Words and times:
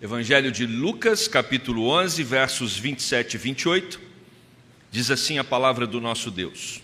Evangelho 0.00 0.52
de 0.52 0.66
Lucas, 0.66 1.26
capítulo 1.26 1.88
11, 1.88 2.22
versos 2.22 2.76
27 2.76 3.32
e 3.32 3.38
28, 3.38 3.98
diz 4.90 5.10
assim 5.10 5.38
a 5.38 5.44
palavra 5.44 5.86
do 5.86 6.02
nosso 6.02 6.30
Deus. 6.30 6.82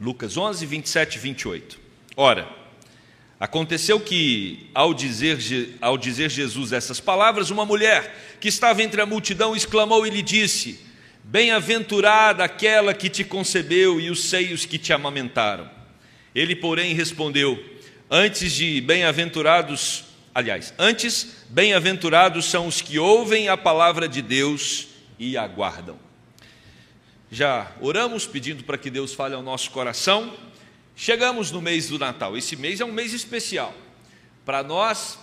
Lucas 0.00 0.36
11, 0.36 0.66
27 0.66 1.14
e 1.14 1.18
28. 1.20 1.78
Ora, 2.16 2.48
aconteceu 3.38 4.00
que, 4.00 4.68
ao 4.74 4.92
dizer, 4.92 5.38
ao 5.80 5.96
dizer 5.96 6.28
Jesus 6.28 6.72
essas 6.72 6.98
palavras, 6.98 7.50
uma 7.50 7.64
mulher 7.64 8.36
que 8.40 8.48
estava 8.48 8.82
entre 8.82 9.00
a 9.00 9.06
multidão 9.06 9.54
exclamou 9.54 10.04
e 10.04 10.10
lhe 10.10 10.22
disse: 10.22 10.80
Bem-aventurada 11.22 12.42
aquela 12.42 12.92
que 12.92 13.08
te 13.08 13.22
concebeu 13.22 14.00
e 14.00 14.10
os 14.10 14.24
seios 14.24 14.66
que 14.66 14.76
te 14.76 14.92
amamentaram. 14.92 15.70
Ele, 16.34 16.56
porém, 16.56 16.94
respondeu: 16.94 17.78
Antes 18.12 18.50
de 18.54 18.80
bem-aventurados, 18.80 20.02
aliás, 20.34 20.74
antes, 20.76 21.44
bem-aventurados 21.48 22.44
são 22.46 22.66
os 22.66 22.80
que 22.82 22.98
ouvem 22.98 23.48
a 23.48 23.56
palavra 23.56 24.08
de 24.08 24.20
Deus 24.20 24.88
e 25.16 25.36
aguardam. 25.36 25.96
Já 27.30 27.70
oramos 27.80 28.26
pedindo 28.26 28.64
para 28.64 28.76
que 28.76 28.90
Deus 28.90 29.14
fale 29.14 29.36
ao 29.36 29.44
nosso 29.44 29.70
coração. 29.70 30.36
Chegamos 30.96 31.52
no 31.52 31.62
mês 31.62 31.88
do 31.88 32.00
Natal. 32.00 32.36
Esse 32.36 32.56
mês 32.56 32.80
é 32.80 32.84
um 32.84 32.90
mês 32.90 33.12
especial. 33.12 33.72
Para 34.44 34.64
nós, 34.64 35.16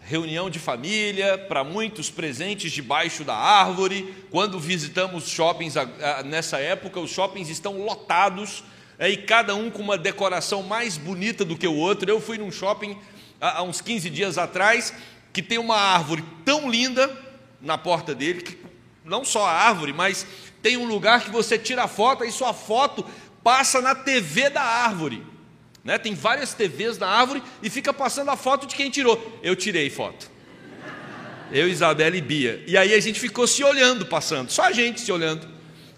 reunião 0.00 0.48
de 0.48 0.58
família, 0.58 1.36
para 1.36 1.62
muitos 1.62 2.08
presentes 2.08 2.72
debaixo 2.72 3.22
da 3.22 3.36
árvore. 3.36 4.14
Quando 4.30 4.58
visitamos 4.58 5.28
shoppings 5.28 5.74
nessa 6.24 6.56
época, 6.56 6.98
os 6.98 7.10
shoppings 7.10 7.50
estão 7.50 7.84
lotados 7.84 8.64
e 8.98 9.16
cada 9.16 9.54
um 9.54 9.70
com 9.70 9.82
uma 9.82 9.98
decoração 9.98 10.62
mais 10.62 10.96
bonita 10.96 11.44
do 11.44 11.56
que 11.56 11.66
o 11.66 11.74
outro. 11.74 12.10
Eu 12.10 12.20
fui 12.20 12.38
num 12.38 12.50
shopping 12.50 12.96
há 13.40 13.62
uns 13.62 13.80
15 13.80 14.08
dias 14.08 14.38
atrás 14.38 14.92
que 15.32 15.42
tem 15.42 15.58
uma 15.58 15.76
árvore 15.76 16.24
tão 16.44 16.70
linda 16.70 17.14
na 17.60 17.76
porta 17.76 18.14
dele, 18.14 18.40
que 18.40 18.58
não 19.04 19.24
só 19.24 19.46
a 19.46 19.52
árvore, 19.52 19.92
mas 19.92 20.26
tem 20.62 20.76
um 20.76 20.86
lugar 20.86 21.22
que 21.22 21.30
você 21.30 21.58
tira 21.58 21.84
a 21.84 21.88
foto 21.88 22.24
e 22.24 22.32
sua 22.32 22.54
foto 22.54 23.04
passa 23.44 23.82
na 23.82 23.94
TV 23.94 24.48
da 24.48 24.62
árvore. 24.62 25.22
Né? 25.84 25.98
Tem 25.98 26.14
várias 26.14 26.54
TVs 26.54 26.98
na 26.98 27.06
árvore 27.06 27.42
e 27.62 27.68
fica 27.68 27.92
passando 27.92 28.30
a 28.30 28.36
foto 28.36 28.66
de 28.66 28.74
quem 28.74 28.90
tirou. 28.90 29.38
Eu 29.42 29.54
tirei 29.54 29.90
foto. 29.90 30.30
Eu, 31.52 31.68
Isabela 31.68 32.16
e 32.16 32.20
Bia. 32.20 32.64
E 32.66 32.76
aí 32.76 32.92
a 32.92 32.98
gente 32.98 33.20
ficou 33.20 33.46
se 33.46 33.62
olhando 33.62 34.06
passando, 34.06 34.50
só 34.50 34.62
a 34.62 34.72
gente 34.72 35.00
se 35.00 35.12
olhando. 35.12 35.46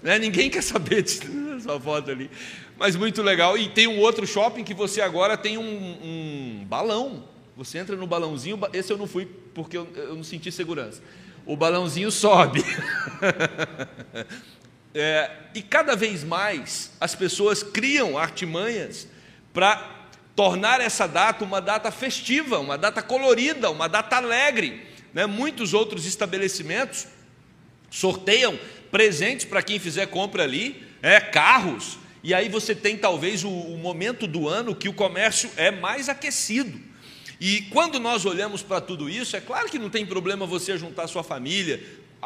Né? 0.03 0.19
Ninguém 0.19 0.51
quer 0.51 0.63
saber 0.63 1.03
dessa 1.03 1.79
foto 1.81 2.11
ali 2.11 2.31
mas 2.79 2.95
muito 2.95 3.23
legal. 3.23 3.59
E 3.59 3.69
tem 3.69 3.87
um 3.87 3.99
outro 3.99 4.27
shopping 4.27 4.63
que 4.63 4.73
você 4.73 5.01
agora 5.01 5.37
tem 5.37 5.59
um, 5.59 5.63
um 5.63 6.65
balão. 6.67 7.25
Você 7.57 7.77
entra 7.79 7.97
no 7.97 8.07
balãozinho, 8.07 8.59
esse 8.73 8.93
eu 8.93 8.97
não 8.97 9.07
fui 9.07 9.27
porque 9.53 9.77
eu, 9.77 9.89
eu 9.97 10.15
não 10.15 10.23
senti 10.23 10.53
segurança. 10.53 11.03
O 11.45 11.57
balãozinho 11.57 12.11
sobe. 12.11 12.65
é, 14.95 15.31
e 15.55 15.61
cada 15.61 15.97
vez 15.97 16.23
mais 16.23 16.93
as 17.01 17.17
pessoas 17.17 17.63
criam 17.63 18.17
artimanhas 18.17 19.09
para 19.53 19.97
tornar 20.37 20.81
essa 20.81 21.09
data 21.09 21.45
uma 21.45 21.61
data 21.61 21.91
festiva, 21.91 22.61
uma 22.61 22.79
data 22.79 23.03
colorida, 23.03 23.71
uma 23.71 23.89
data 23.89 24.17
alegre. 24.17 24.87
Né? 25.13 25.27
Muitos 25.27 25.75
outros 25.75 26.07
estabelecimentos 26.07 27.09
sorteiam 27.91 28.57
presentes 28.91 29.47
para 29.47 29.63
quem 29.63 29.81
fizer 29.81 30.07
compra 30.07 30.45
ali, 30.45 30.87
é, 31.03 31.19
carros, 31.21 31.99
e 32.23 32.35
aí 32.35 32.49
você 32.49 32.75
tem 32.75 32.97
talvez 32.97 33.45
o, 33.45 33.51
o 33.51 33.79
momento 33.79 34.27
do 34.27 34.49
ano 34.49 34.75
que 34.75 34.89
o 34.89 34.93
comércio 34.93 35.51
é 35.57 35.71
mais 35.71 36.09
aquecido. 36.09 36.89
E 37.41 37.63
quando 37.71 38.01
nós 38.01 38.25
olhamos 38.27 38.63
para 38.63 38.81
tudo 38.81 39.09
isso, 39.09 39.37
é 39.37 39.41
claro 39.41 39.69
que 39.69 39.79
não 39.79 39.89
tem 39.89 40.05
problema 40.05 40.45
você 40.45 40.77
juntar 40.77 41.07
sua 41.07 41.23
família, 41.23 41.81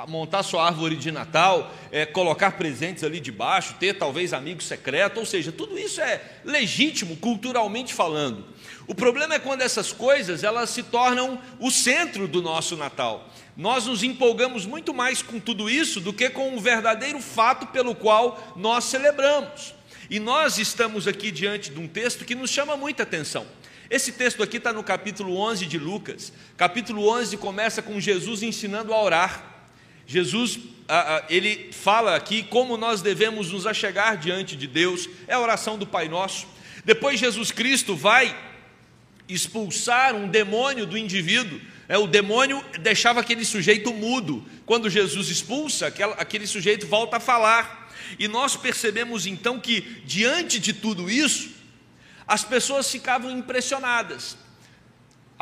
montar 0.09 0.43
sua 0.43 0.67
árvore 0.67 0.97
de 0.97 1.13
Natal, 1.13 1.71
é, 1.91 2.07
colocar 2.07 2.53
presentes 2.53 3.05
ali 3.05 3.21
debaixo, 3.21 3.77
ter 3.79 3.99
talvez 3.99 4.33
amigos 4.33 4.65
secretos, 4.65 5.19
ou 5.19 5.27
seja, 5.27 5.53
tudo 5.53 5.79
isso 5.79 6.01
é 6.01 6.21
legítimo 6.45 7.17
culturalmente 7.17 7.93
falando. 7.93 8.47
O 8.87 8.95
problema 8.95 9.35
é 9.35 9.39
quando 9.39 9.61
essas 9.61 9.93
coisas 9.93 10.43
elas 10.43 10.71
se 10.71 10.83
tornam 10.83 11.39
o 11.61 11.71
centro 11.71 12.27
do 12.27 12.41
nosso 12.41 12.75
Natal. 12.75 13.29
Nós 13.55 13.87
nos 13.87 14.03
empolgamos 14.03 14.65
muito 14.65 14.95
mais 14.95 15.21
com 15.21 15.39
tudo 15.39 15.69
isso 15.69 16.01
do 16.01 16.13
que 16.13 16.31
com 16.31 16.57
o 16.57 16.61
verdadeiro 16.61 17.21
fato 17.21 17.67
pelo 17.67 17.95
qual 17.95 18.55
nós 18.57 18.85
celebramos. 18.85 19.75
E 20.13 20.21
nós 20.21 20.59
estamos 20.59 21.09
aqui 21.09 21.31
diante 21.31 21.71
de 21.71 21.81
um 21.81 21.89
texto 21.89 22.27
que 22.27 22.35
nos 22.35 22.51
chama 22.51 22.77
muita 22.77 23.03
atenção. 23.03 23.47
Esse 23.89 24.13
texto 24.13 24.43
aqui 24.43 24.59
está 24.59 24.71
no 24.71 24.85
capítulo 24.85 25.39
11 25.39 25.65
de 25.65 25.79
Lucas. 25.79 26.35
Capítulo 26.55 27.09
11 27.09 27.39
começa 27.39 27.81
com 27.81 27.99
Jesus 27.99 28.43
ensinando 28.43 28.93
a 28.93 29.03
orar. 29.03 29.65
Jesus, 30.07 30.59
ele 31.31 31.71
fala 31.73 32.15
aqui 32.15 32.43
como 32.43 32.77
nós 32.77 33.01
devemos 33.01 33.53
nos 33.53 33.67
achegar 33.67 34.19
diante 34.19 34.55
de 34.55 34.67
Deus, 34.67 35.09
é 35.27 35.33
a 35.33 35.41
oração 35.41 35.79
do 35.79 35.87
Pai 35.87 36.11
Nosso. 36.11 36.47
Depois, 36.85 37.19
Jesus 37.19 37.51
Cristo 37.51 37.97
vai 37.97 38.39
expulsar 39.27 40.15
um 40.15 40.29
demônio 40.29 40.85
do 40.85 40.99
indivíduo. 40.99 41.59
É, 41.89 41.99
o 41.99 42.07
demônio 42.07 42.65
deixava 42.81 43.21
aquele 43.21 43.45
sujeito 43.45 43.93
mudo. 43.93 44.45
Quando 44.65 44.89
Jesus 44.89 45.29
expulsa, 45.29 45.93
aquele 46.17 46.47
sujeito 46.47 46.87
volta 46.87 47.17
a 47.17 47.21
falar. 47.21 47.93
E 48.19 48.29
nós 48.29 48.57
percebemos 48.57 49.27
então 49.27 49.59
que, 49.59 49.81
diante 50.05 50.59
de 50.59 50.73
tudo 50.73 51.11
isso, 51.11 51.51
as 52.27 52.45
pessoas 52.45 52.91
ficavam 52.91 53.31
impressionadas. 53.31 54.37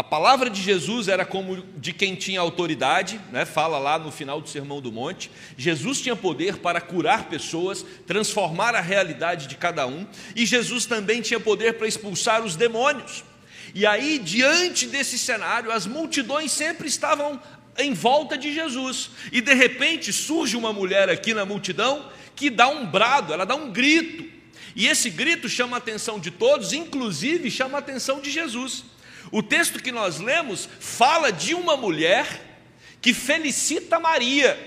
A 0.01 0.03
palavra 0.03 0.49
de 0.49 0.63
Jesus 0.63 1.09
era 1.09 1.27
como 1.27 1.63
de 1.77 1.93
quem 1.93 2.15
tinha 2.15 2.41
autoridade, 2.41 3.21
né? 3.31 3.45
fala 3.45 3.79
lá 3.79 3.99
no 3.99 4.11
final 4.11 4.41
do 4.41 4.49
Sermão 4.49 4.81
do 4.81 4.91
Monte. 4.91 5.31
Jesus 5.59 6.01
tinha 6.01 6.17
poder 6.17 6.57
para 6.57 6.81
curar 6.81 7.29
pessoas, 7.29 7.85
transformar 8.07 8.75
a 8.75 8.81
realidade 8.81 9.47
de 9.47 9.57
cada 9.57 9.87
um, 9.87 10.07
e 10.35 10.47
Jesus 10.47 10.87
também 10.87 11.21
tinha 11.21 11.39
poder 11.39 11.75
para 11.75 11.87
expulsar 11.87 12.43
os 12.43 12.57
demônios. 12.57 13.25
E 13.75 13.87
aí, 13.87 14.19
diante 14.19 14.87
desse 14.87 15.19
cenário, 15.19 15.71
as 15.71 15.87
multidões 15.87 16.53
sempre 16.53 16.89
estavam 16.89 17.41
em 17.79 17.95
volta 17.95 18.37
de 18.37 18.53
Jesus, 18.53 19.11
e 19.33 19.41
de 19.41 19.55
repente 19.55 20.13
surge 20.13 20.57
uma 20.57 20.73
mulher 20.73 21.09
aqui 21.09 21.33
na 21.33 21.47
multidão 21.47 22.11
que 22.35 22.51
dá 22.51 22.69
um 22.69 22.87
brado, 22.87 23.33
ela 23.33 23.45
dá 23.45 23.55
um 23.55 23.71
grito. 23.71 24.25
E 24.75 24.87
esse 24.87 25.11
grito 25.11 25.49
chama 25.49 25.77
a 25.77 25.79
atenção 25.79 26.19
de 26.19 26.31
todos, 26.31 26.73
inclusive 26.73 27.51
chama 27.51 27.79
a 27.79 27.81
atenção 27.81 28.21
de 28.21 28.31
Jesus. 28.31 28.85
O 29.31 29.43
texto 29.43 29.83
que 29.83 29.93
nós 29.93 30.19
lemos 30.19 30.69
fala 30.79 31.31
de 31.31 31.55
uma 31.55 31.77
mulher 31.77 32.27
que 33.01 33.13
felicita 33.13 34.01
Maria. 34.01 34.59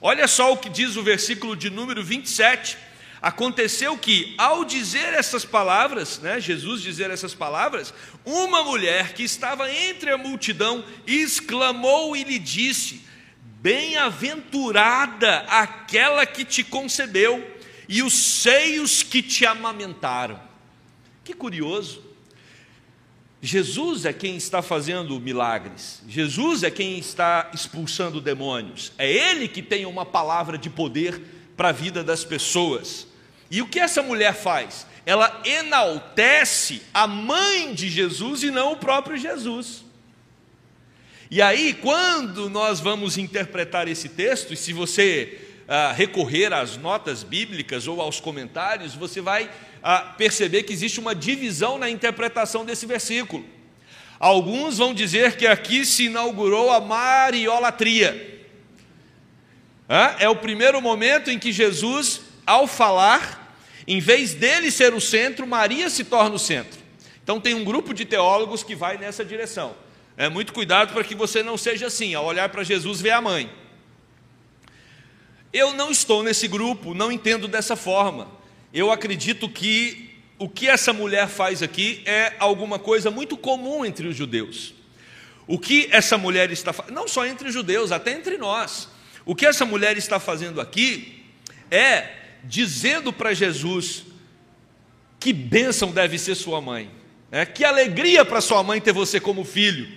Olha 0.00 0.26
só 0.28 0.52
o 0.52 0.56
que 0.56 0.68
diz 0.68 0.96
o 0.96 1.02
versículo 1.02 1.56
de 1.56 1.70
número 1.70 2.02
27. 2.02 2.76
Aconteceu 3.20 3.96
que, 3.96 4.34
ao 4.36 4.64
dizer 4.64 5.14
essas 5.14 5.44
palavras, 5.44 6.18
né, 6.18 6.40
Jesus 6.40 6.82
dizer 6.82 7.10
essas 7.10 7.34
palavras, 7.34 7.92
uma 8.24 8.62
mulher 8.62 9.14
que 9.14 9.22
estava 9.22 9.72
entre 9.72 10.10
a 10.10 10.18
multidão 10.18 10.84
exclamou 11.06 12.14
e 12.14 12.24
lhe 12.24 12.38
disse: 12.38 13.00
Bem-aventurada 13.60 15.38
aquela 15.48 16.26
que 16.26 16.44
te 16.44 16.62
concebeu 16.62 17.56
e 17.88 18.02
os 18.02 18.12
seios 18.12 19.02
que 19.02 19.22
te 19.22 19.46
amamentaram. 19.46 20.38
Que 21.24 21.32
curioso. 21.32 22.04
Jesus 23.40 24.04
é 24.04 24.12
quem 24.12 24.36
está 24.36 24.60
fazendo 24.60 25.20
milagres, 25.20 26.02
Jesus 26.08 26.62
é 26.62 26.70
quem 26.70 26.98
está 26.98 27.50
expulsando 27.54 28.20
demônios, 28.20 28.92
é 28.98 29.10
Ele 29.10 29.46
que 29.46 29.62
tem 29.62 29.86
uma 29.86 30.04
palavra 30.04 30.58
de 30.58 30.68
poder 30.68 31.35
para 31.56 31.70
a 31.70 31.72
vida 31.72 32.04
das 32.04 32.24
pessoas. 32.24 33.06
E 33.50 33.62
o 33.62 33.68
que 33.68 33.78
essa 33.78 34.02
mulher 34.02 34.34
faz? 34.34 34.86
Ela 35.04 35.40
enaltece 35.44 36.82
a 36.92 37.06
mãe 37.06 37.72
de 37.72 37.88
Jesus 37.88 38.42
e 38.42 38.50
não 38.50 38.72
o 38.72 38.76
próprio 38.76 39.16
Jesus. 39.16 39.84
E 41.30 41.42
aí, 41.42 41.74
quando 41.74 42.48
nós 42.48 42.78
vamos 42.80 43.16
interpretar 43.18 43.88
esse 43.88 44.08
texto, 44.08 44.52
e 44.52 44.56
se 44.56 44.72
você 44.72 45.40
ah, 45.66 45.92
recorrer 45.92 46.52
às 46.52 46.76
notas 46.76 47.22
bíblicas 47.22 47.88
ou 47.88 48.00
aos 48.00 48.20
comentários, 48.20 48.94
você 48.94 49.20
vai 49.20 49.50
ah, 49.82 50.14
perceber 50.16 50.62
que 50.62 50.72
existe 50.72 51.00
uma 51.00 51.14
divisão 51.14 51.78
na 51.78 51.90
interpretação 51.90 52.64
desse 52.64 52.86
versículo. 52.86 53.44
Alguns 54.18 54.78
vão 54.78 54.94
dizer 54.94 55.36
que 55.36 55.46
aqui 55.46 55.84
se 55.84 56.04
inaugurou 56.04 56.70
a 56.70 56.80
mariolatria. 56.80 58.35
É 60.18 60.28
o 60.28 60.36
primeiro 60.36 60.80
momento 60.80 61.30
em 61.30 61.38
que 61.38 61.52
Jesus, 61.52 62.22
ao 62.44 62.66
falar, 62.66 63.56
em 63.86 64.00
vez 64.00 64.34
dele 64.34 64.70
ser 64.70 64.92
o 64.94 65.00
centro, 65.00 65.46
Maria 65.46 65.88
se 65.88 66.04
torna 66.04 66.34
o 66.34 66.38
centro. 66.38 66.80
Então, 67.22 67.40
tem 67.40 67.54
um 67.54 67.64
grupo 67.64 67.94
de 67.94 68.04
teólogos 68.04 68.62
que 68.62 68.74
vai 68.74 68.98
nessa 68.98 69.24
direção. 69.24 69.76
É 70.16 70.28
muito 70.28 70.52
cuidado 70.52 70.92
para 70.92 71.04
que 71.04 71.14
você 71.14 71.42
não 71.42 71.56
seja 71.56 71.86
assim, 71.86 72.14
ao 72.14 72.24
olhar 72.24 72.48
para 72.48 72.64
Jesus, 72.64 73.00
ver 73.00 73.10
a 73.10 73.20
mãe. 73.20 73.50
Eu 75.52 75.72
não 75.74 75.90
estou 75.90 76.22
nesse 76.22 76.48
grupo, 76.48 76.94
não 76.94 77.12
entendo 77.12 77.46
dessa 77.46 77.76
forma. 77.76 78.28
Eu 78.72 78.90
acredito 78.90 79.48
que 79.48 80.20
o 80.38 80.48
que 80.48 80.68
essa 80.68 80.92
mulher 80.92 81.28
faz 81.28 81.62
aqui 81.62 82.02
é 82.04 82.34
alguma 82.38 82.78
coisa 82.78 83.10
muito 83.10 83.36
comum 83.36 83.84
entre 83.84 84.06
os 84.06 84.16
judeus. 84.16 84.74
O 85.46 85.58
que 85.58 85.88
essa 85.90 86.18
mulher 86.18 86.50
está 86.50 86.72
fazendo, 86.72 86.94
não 86.94 87.06
só 87.06 87.24
entre 87.24 87.48
os 87.48 87.54
judeus, 87.54 87.92
até 87.92 88.12
entre 88.12 88.36
nós. 88.36 88.88
O 89.26 89.34
que 89.34 89.44
essa 89.44 89.66
mulher 89.66 89.98
está 89.98 90.20
fazendo 90.20 90.60
aqui 90.60 91.24
é 91.68 92.10
dizendo 92.44 93.12
para 93.12 93.34
Jesus 93.34 94.04
que 95.18 95.32
bênção 95.32 95.90
deve 95.90 96.16
ser 96.16 96.36
sua 96.36 96.60
mãe, 96.60 96.88
né? 97.28 97.44
que 97.44 97.64
alegria 97.64 98.24
para 98.24 98.40
sua 98.40 98.62
mãe 98.62 98.80
ter 98.80 98.92
você 98.92 99.18
como 99.18 99.44
filho. 99.44 99.88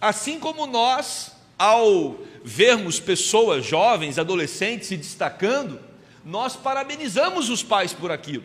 Assim 0.00 0.40
como 0.40 0.66
nós, 0.66 1.36
ao 1.56 2.18
vermos 2.44 2.98
pessoas 2.98 3.64
jovens, 3.64 4.18
adolescentes 4.18 4.88
se 4.88 4.96
destacando, 4.96 5.78
nós 6.24 6.56
parabenizamos 6.56 7.48
os 7.48 7.62
pais 7.62 7.92
por 7.92 8.10
aquilo. 8.10 8.44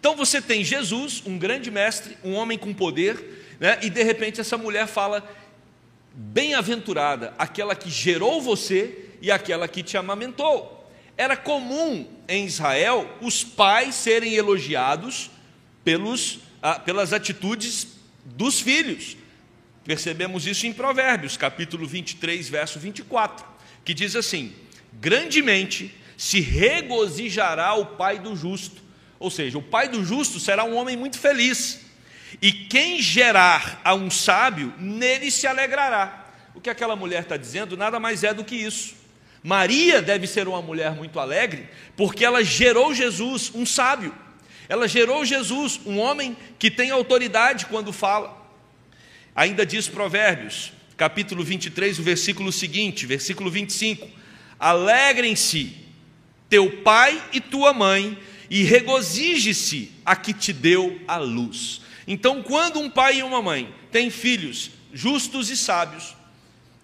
Então 0.00 0.16
você 0.16 0.40
tem 0.40 0.64
Jesus, 0.64 1.22
um 1.26 1.36
grande 1.36 1.70
mestre, 1.70 2.16
um 2.24 2.32
homem 2.32 2.56
com 2.56 2.72
poder, 2.72 3.44
né? 3.60 3.78
e 3.82 3.90
de 3.90 4.02
repente 4.02 4.40
essa 4.40 4.56
mulher 4.56 4.86
fala: 4.86 5.22
Bem-aventurada 6.14 7.34
aquela 7.36 7.74
que 7.74 7.90
gerou 7.90 8.40
você 8.40 9.07
e 9.20 9.30
aquela 9.30 9.68
que 9.68 9.82
te 9.82 9.96
amamentou. 9.96 10.90
Era 11.16 11.36
comum 11.36 12.06
em 12.28 12.46
Israel 12.46 13.10
os 13.20 13.42
pais 13.42 13.94
serem 13.94 14.34
elogiados 14.34 15.30
pelos, 15.84 16.40
ah, 16.62 16.78
pelas 16.78 17.12
atitudes 17.12 17.88
dos 18.24 18.60
filhos. 18.60 19.16
Percebemos 19.84 20.46
isso 20.46 20.66
em 20.66 20.72
Provérbios, 20.72 21.36
capítulo 21.36 21.86
23, 21.86 22.48
verso 22.48 22.78
24, 22.78 23.44
que 23.84 23.94
diz 23.94 24.14
assim: 24.14 24.52
Grandemente 24.92 25.94
se 26.16 26.40
regozijará 26.40 27.74
o 27.74 27.86
pai 27.86 28.18
do 28.18 28.36
justo. 28.36 28.82
Ou 29.18 29.30
seja, 29.30 29.56
o 29.56 29.62
pai 29.62 29.88
do 29.88 30.04
justo 30.04 30.38
será 30.38 30.64
um 30.64 30.76
homem 30.76 30.96
muito 30.96 31.18
feliz. 31.18 31.80
E 32.42 32.52
quem 32.52 33.00
gerar 33.00 33.80
a 33.82 33.94
um 33.94 34.10
sábio, 34.10 34.74
nele 34.78 35.30
se 35.30 35.46
alegrará. 35.46 36.26
O 36.54 36.60
que 36.60 36.68
aquela 36.68 36.94
mulher 36.94 37.22
está 37.22 37.36
dizendo 37.36 37.76
nada 37.76 37.98
mais 37.98 38.22
é 38.24 38.34
do 38.34 38.44
que 38.44 38.56
isso. 38.56 38.97
Maria 39.42 40.02
deve 40.02 40.26
ser 40.26 40.48
uma 40.48 40.60
mulher 40.60 40.94
muito 40.94 41.20
alegre, 41.20 41.68
porque 41.96 42.24
ela 42.24 42.42
gerou 42.42 42.92
Jesus, 42.92 43.52
um 43.54 43.64
sábio. 43.64 44.14
Ela 44.68 44.88
gerou 44.88 45.24
Jesus, 45.24 45.80
um 45.86 45.98
homem 45.98 46.36
que 46.58 46.70
tem 46.70 46.90
autoridade 46.90 47.66
quando 47.66 47.92
fala. 47.92 48.36
Ainda 49.34 49.64
diz 49.64 49.88
Provérbios, 49.88 50.72
capítulo 50.96 51.44
23, 51.44 51.98
o 51.98 52.02
versículo 52.02 52.52
seguinte, 52.52 53.06
versículo 53.06 53.50
25: 53.50 54.08
Alegrem-se 54.58 55.76
teu 56.48 56.82
pai 56.82 57.22
e 57.32 57.40
tua 57.40 57.72
mãe, 57.72 58.18
e 58.50 58.64
regozije-se 58.64 59.92
a 60.04 60.16
que 60.16 60.32
te 60.32 60.52
deu 60.52 61.00
a 61.06 61.18
luz. 61.18 61.82
Então, 62.06 62.42
quando 62.42 62.80
um 62.80 62.90
pai 62.90 63.18
e 63.18 63.22
uma 63.22 63.40
mãe 63.40 63.72
têm 63.92 64.10
filhos 64.10 64.70
justos 64.92 65.50
e 65.50 65.56
sábios, 65.56 66.16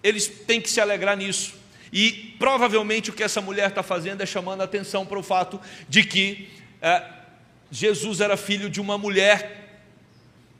eles 0.01 0.27
têm 0.27 0.61
que 0.61 0.69
se 0.69 0.79
alegrar 0.79 1.17
nisso 1.17 1.64
e 1.97 2.35
provavelmente 2.37 3.09
o 3.09 3.13
que 3.13 3.23
essa 3.23 3.39
mulher 3.39 3.69
está 3.69 3.81
fazendo 3.81 4.19
é 4.19 4.25
chamando 4.25 4.59
a 4.59 4.65
atenção 4.65 5.05
para 5.05 5.17
o 5.17 5.23
fato 5.23 5.61
de 5.87 6.03
que 6.03 6.49
é, 6.81 7.01
Jesus 7.71 8.19
era 8.19 8.35
filho 8.35 8.69
de 8.69 8.81
uma 8.81 8.97
mulher 8.97 9.79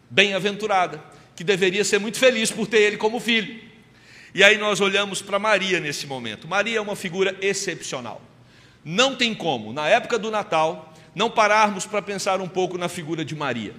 bem-aventurada, 0.09 1.03
que 1.35 1.43
deveria 1.43 1.83
ser 1.83 1.99
muito 1.99 2.17
feliz 2.17 2.49
por 2.49 2.67
ter 2.67 2.83
ele 2.83 2.95
como 2.95 3.19
filho. 3.19 3.61
E 4.33 4.45
aí 4.45 4.57
nós 4.57 4.79
olhamos 4.79 5.21
para 5.21 5.37
Maria 5.37 5.81
nesse 5.81 6.07
momento. 6.07 6.47
Maria 6.47 6.77
é 6.77 6.81
uma 6.81 6.95
figura 6.95 7.35
excepcional. 7.41 8.21
Não 8.81 9.13
tem 9.13 9.35
como, 9.35 9.73
na 9.73 9.89
época 9.89 10.17
do 10.17 10.31
Natal, 10.31 10.93
não 11.13 11.29
pararmos 11.29 11.85
para 11.85 12.01
pensar 12.01 12.39
um 12.39 12.47
pouco 12.47 12.77
na 12.77 12.87
figura 12.87 13.25
de 13.25 13.35
Maria. 13.35 13.75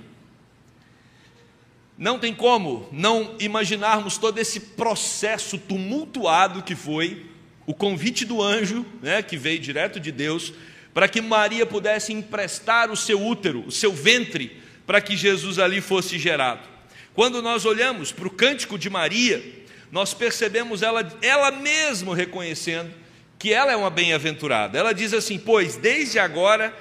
Não 1.97 2.19
tem 2.19 2.35
como 2.35 2.87
não 2.93 3.35
imaginarmos 3.41 4.19
todo 4.19 4.37
esse 4.37 4.61
processo 4.61 5.57
tumultuado 5.57 6.63
que 6.63 6.77
foi 6.77 7.35
o 7.67 7.75
convite 7.75 8.25
do 8.25 8.41
anjo, 8.41 8.87
né, 9.03 9.23
que 9.23 9.37
veio 9.37 9.59
direto 9.59 9.99
de 9.99 10.13
Deus, 10.13 10.53
para 10.95 11.09
que 11.09 11.21
Maria 11.21 11.67
pudesse 11.67 12.13
emprestar 12.13 12.91
o 12.91 12.97
seu 12.97 13.21
útero, 13.21 13.65
o 13.67 13.73
seu 13.73 13.93
ventre, 13.93 14.63
para 14.87 15.01
que 15.01 15.17
Jesus 15.17 15.59
ali 15.59 15.81
fosse 15.81 16.19
gerado. 16.19 16.67
Quando 17.13 17.43
nós 17.43 17.65
olhamos 17.65 18.13
para 18.13 18.29
o 18.29 18.31
cântico 18.31 18.79
de 18.79 18.89
Maria, 18.89 19.43
nós 19.91 20.15
percebemos 20.15 20.83
ela, 20.83 21.07
ela 21.21 21.51
mesma 21.51 22.15
reconhecendo 22.15 22.93
que 23.39 23.53
ela 23.53 23.73
é 23.73 23.77
uma 23.77 23.91
bem-aventurada. 23.91 24.79
Ela 24.79 24.93
diz 24.93 25.13
assim: 25.13 25.39
Pois 25.39 25.77
desde 25.77 26.19
agora 26.19 26.75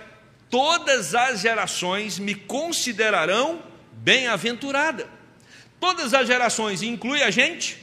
todas 0.50 1.16
as 1.16 1.42
gerações 1.42 2.20
me 2.20 2.36
considerarão 2.36 3.62
bem-aventurada. 3.92 5.10
Todas 5.80 6.14
as 6.14 6.28
gerações, 6.28 6.82
inclui 6.82 7.22
a 7.22 7.32
gente? 7.32 7.78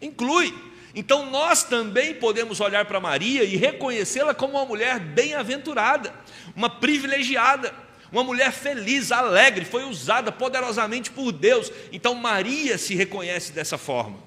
Inclui. 0.00 0.54
Então 0.94 1.30
nós 1.30 1.62
também 1.62 2.14
podemos 2.14 2.60
olhar 2.60 2.84
para 2.84 3.00
Maria 3.00 3.44
e 3.44 3.56
reconhecê-la 3.56 4.34
como 4.34 4.54
uma 4.54 4.66
mulher 4.66 4.98
bem-aventurada, 4.98 6.12
uma 6.54 6.68
privilegiada, 6.68 7.72
uma 8.10 8.24
mulher 8.24 8.52
feliz, 8.52 9.12
alegre, 9.12 9.64
foi 9.64 9.84
usada 9.84 10.32
poderosamente 10.32 11.10
por 11.10 11.30
Deus. 11.30 11.70
Então 11.92 12.14
Maria 12.14 12.76
se 12.76 12.94
reconhece 12.94 13.52
dessa 13.52 13.78
forma. 13.78 14.18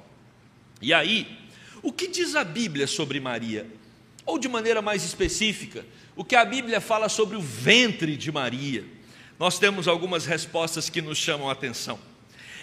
E 0.81 0.94
aí, 0.94 1.27
o 1.81 1.92
que 1.92 2.07
diz 2.07 2.36
a 2.36 2.44
Bíblia 2.44 2.88
sobre 2.88 3.19
Maria? 3.19 3.68
Ou 4.25 4.39
de 4.39 4.48
maneira 4.48 4.81
mais 4.81 5.04
específica, 5.04 5.86
o 6.15 6.24
que 6.24 6.36
a 6.36 6.45
Bíblia 6.45 6.80
fala 6.80 7.10
sobre 7.10 7.36
o 7.36 7.42
ventre 7.42 8.15
de 8.15 8.31
Maria? 8.31 8.86
Nós 9.38 9.60
temos 9.60 9.88
algumas 9.88 10.25
respostas 10.25 10.89
que 10.89 11.01
nos 11.01 11.18
chamam 11.18 11.50
a 11.50 11.51
atenção. 11.51 12.00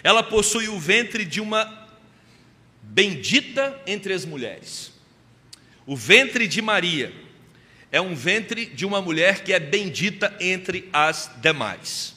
Ela 0.03 0.23
possui 0.23 0.67
o 0.67 0.79
ventre 0.79 1.23
de 1.23 1.39
uma 1.39 1.80
bendita 2.91 3.81
entre 3.87 4.13
as 4.13 4.25
mulheres. 4.25 4.91
O 5.85 5.95
ventre 5.95 6.45
de 6.45 6.61
Maria 6.61 7.13
é 7.89 8.01
um 8.01 8.13
ventre 8.13 8.65
de 8.65 8.85
uma 8.85 9.01
mulher 9.01 9.43
que 9.43 9.53
é 9.53 9.59
bendita 9.59 10.35
entre 10.41 10.89
as 10.91 11.31
demais. 11.41 12.15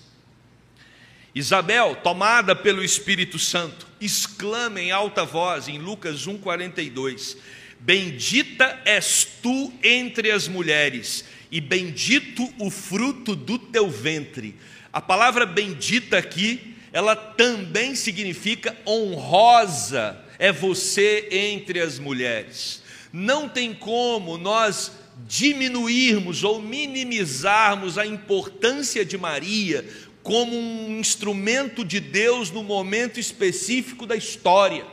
Isabel, 1.33 1.97
tomada 2.03 2.57
pelo 2.57 2.85
Espírito 2.85 3.39
Santo, 3.39 3.87
exclama 4.01 4.81
em 4.81 4.91
alta 4.91 5.25
voz 5.25 5.69
em 5.69 5.79
Lucas 5.79 6.27
1:42: 6.27 7.37
Bendita 7.79 8.81
és 8.85 9.25
tu 9.41 9.73
entre 9.83 10.33
as 10.33 10.49
mulheres, 10.49 11.25
e 11.53 11.61
bendito 11.61 12.53
o 12.59 12.69
fruto 12.69 13.37
do 13.37 13.59
teu 13.59 13.89
ventre. 13.89 14.57
A 14.93 15.01
palavra 15.01 15.47
bendita 15.47 16.19
aqui, 16.19 16.77
ela 16.93 17.15
também 17.15 17.95
significa 17.95 18.77
honrosa, 18.87 20.24
é 20.39 20.53
você 20.53 21.29
entre 21.31 21.81
as 21.81 21.99
mulheres. 21.99 22.83
Não 23.13 23.49
tem 23.49 23.73
como 23.73 24.37
nós 24.37 24.93
diminuirmos 25.27 26.43
ou 26.43 26.61
minimizarmos 26.61 27.99
a 27.99 28.07
importância 28.07 29.05
de 29.05 29.17
Maria 29.17 29.85
como 30.23 30.57
um 30.57 30.99
instrumento 30.99 31.85
de 31.85 32.01
Deus 32.01 32.51
no 32.51 32.63
momento 32.63 33.21
específico 33.21 34.07
da 34.07 34.17
história. 34.17 34.85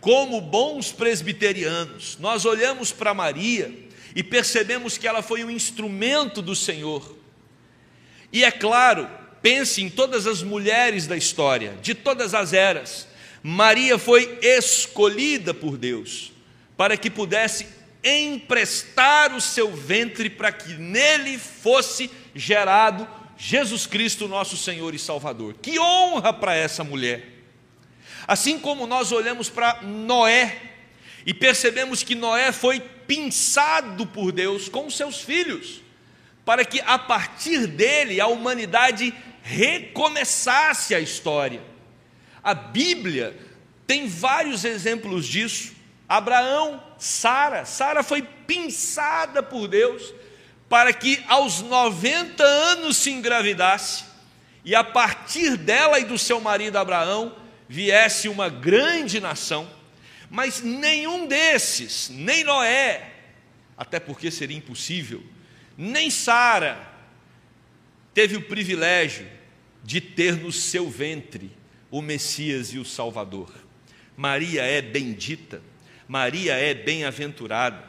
Como 0.00 0.40
bons 0.40 0.90
presbiterianos, 0.90 2.18
nós 2.18 2.44
olhamos 2.44 2.90
para 2.90 3.14
Maria 3.14 3.72
e 4.16 4.22
percebemos 4.22 4.98
que 4.98 5.06
ela 5.06 5.22
foi 5.22 5.44
um 5.44 5.50
instrumento 5.50 6.42
do 6.42 6.56
Senhor. 6.56 7.16
E 8.32 8.42
é 8.42 8.50
claro, 8.50 9.08
pense 9.40 9.80
em 9.80 9.88
todas 9.88 10.26
as 10.26 10.42
mulheres 10.42 11.06
da 11.06 11.16
história, 11.16 11.78
de 11.80 11.94
todas 11.94 12.34
as 12.34 12.52
eras, 12.52 13.06
Maria 13.42 13.98
foi 13.98 14.38
escolhida 14.40 15.52
por 15.52 15.76
Deus 15.76 16.32
para 16.76 16.96
que 16.96 17.10
pudesse 17.10 17.66
emprestar 18.04 19.34
o 19.34 19.40
seu 19.40 19.70
ventre 19.70 20.28
para 20.28 20.50
que 20.50 20.74
nele 20.74 21.38
fosse 21.38 22.10
gerado 22.34 23.08
Jesus 23.36 23.86
Cristo, 23.86 24.28
nosso 24.28 24.56
Senhor 24.56 24.94
e 24.94 24.98
Salvador. 24.98 25.54
Que 25.60 25.78
honra 25.78 26.32
para 26.32 26.54
essa 26.54 26.84
mulher! 26.84 27.28
Assim 28.26 28.58
como 28.58 28.86
nós 28.86 29.10
olhamos 29.10 29.48
para 29.48 29.82
Noé 29.82 30.60
e 31.26 31.34
percebemos 31.34 32.02
que 32.02 32.14
Noé 32.14 32.52
foi 32.52 32.80
pinçado 32.80 34.06
por 34.06 34.32
Deus 34.32 34.68
com 34.68 34.88
seus 34.88 35.20
filhos, 35.20 35.80
para 36.44 36.64
que 36.64 36.80
a 36.80 36.98
partir 36.98 37.66
dele 37.66 38.20
a 38.20 38.26
humanidade 38.26 39.12
recomeçasse 39.42 40.94
a 40.94 41.00
história. 41.00 41.71
A 42.42 42.54
Bíblia 42.54 43.36
tem 43.86 44.08
vários 44.08 44.64
exemplos 44.64 45.26
disso. 45.26 45.72
Abraão, 46.08 46.82
Sara, 46.98 47.64
Sara 47.64 48.02
foi 48.02 48.22
pinçada 48.22 49.42
por 49.42 49.68
Deus 49.68 50.12
para 50.68 50.92
que 50.92 51.22
aos 51.28 51.60
90 51.60 52.42
anos 52.42 52.96
se 52.96 53.10
engravidasse 53.10 54.04
e 54.64 54.74
a 54.74 54.82
partir 54.82 55.56
dela 55.56 55.98
e 55.98 56.04
do 56.04 56.18
seu 56.18 56.40
marido 56.40 56.76
Abraão 56.76 57.36
viesse 57.68 58.28
uma 58.28 58.48
grande 58.48 59.20
nação. 59.20 59.70
Mas 60.30 60.62
nenhum 60.62 61.26
desses, 61.26 62.08
nem 62.08 62.42
Noé, 62.42 63.12
até 63.76 64.00
porque 64.00 64.30
seria 64.30 64.56
impossível, 64.56 65.22
nem 65.76 66.10
Sara, 66.10 66.80
teve 68.14 68.36
o 68.36 68.42
privilégio 68.42 69.28
de 69.84 70.00
ter 70.00 70.36
no 70.36 70.52
seu 70.52 70.88
ventre 70.88 71.50
o 71.92 72.00
Messias 72.00 72.72
e 72.72 72.78
o 72.78 72.84
Salvador. 72.84 73.52
Maria 74.16 74.62
é 74.62 74.80
bendita, 74.80 75.62
Maria 76.08 76.54
é 76.54 76.72
bem-aventurada. 76.72 77.84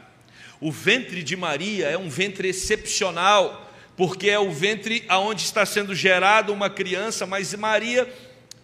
O 0.59 0.71
ventre 0.71 1.23
de 1.23 1.35
Maria 1.35 1.87
é 1.87 1.97
um 1.97 2.09
ventre 2.09 2.49
excepcional, 2.49 3.71
porque 3.95 4.29
é 4.29 4.37
o 4.37 4.51
ventre 4.51 5.05
aonde 5.07 5.43
está 5.43 5.65
sendo 5.65 5.95
gerada 5.95 6.51
uma 6.51 6.69
criança, 6.69 7.25
mas 7.25 7.53
Maria 7.53 8.13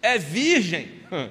é 0.02 0.18
virgem. 0.18 1.00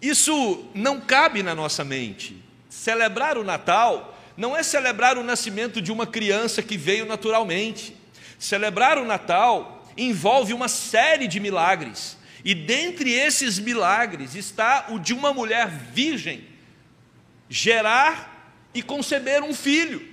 Isso 0.00 0.66
não 0.74 1.00
cabe 1.00 1.42
na 1.42 1.54
nossa 1.54 1.84
mente. 1.84 2.42
Celebrar 2.68 3.36
o 3.36 3.44
Natal 3.44 4.18
não 4.36 4.56
é 4.56 4.62
celebrar 4.62 5.18
o 5.18 5.22
nascimento 5.22 5.82
de 5.82 5.92
uma 5.92 6.06
criança 6.06 6.62
que 6.62 6.76
veio 6.76 7.04
naturalmente. 7.04 7.94
Celebrar 8.38 8.98
o 8.98 9.04
Natal 9.04 9.86
envolve 9.96 10.52
uma 10.52 10.68
série 10.68 11.26
de 11.26 11.40
milagres. 11.40 12.15
E 12.46 12.54
dentre 12.54 13.12
esses 13.12 13.58
milagres 13.58 14.36
está 14.36 14.86
o 14.90 15.00
de 15.00 15.12
uma 15.12 15.34
mulher 15.34 15.68
virgem 15.68 16.44
gerar 17.48 18.54
e 18.72 18.80
conceber 18.84 19.42
um 19.42 19.52
filho. 19.52 20.08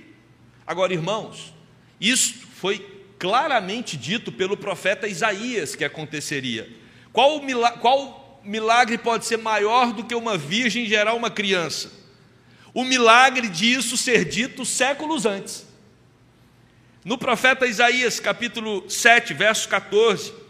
Agora, 0.66 0.92
irmãos, 0.92 1.54
isso 2.00 2.34
foi 2.56 2.80
claramente 3.20 3.96
dito 3.96 4.32
pelo 4.32 4.56
profeta 4.56 5.06
Isaías 5.06 5.76
que 5.76 5.84
aconteceria. 5.84 6.68
Qual, 7.12 7.40
milagre, 7.40 7.78
qual 7.78 8.40
milagre 8.42 8.98
pode 8.98 9.26
ser 9.26 9.38
maior 9.38 9.92
do 9.92 10.02
que 10.02 10.16
uma 10.16 10.36
virgem 10.36 10.86
gerar 10.86 11.14
uma 11.14 11.30
criança? 11.30 11.92
O 12.74 12.82
milagre 12.82 13.48
disso 13.48 13.96
ser 13.96 14.24
dito 14.24 14.64
séculos 14.64 15.24
antes. 15.24 15.64
No 17.04 17.16
profeta 17.16 17.64
Isaías, 17.64 18.18
capítulo 18.18 18.90
7, 18.90 19.32
verso 19.34 19.68
14: 19.68 20.42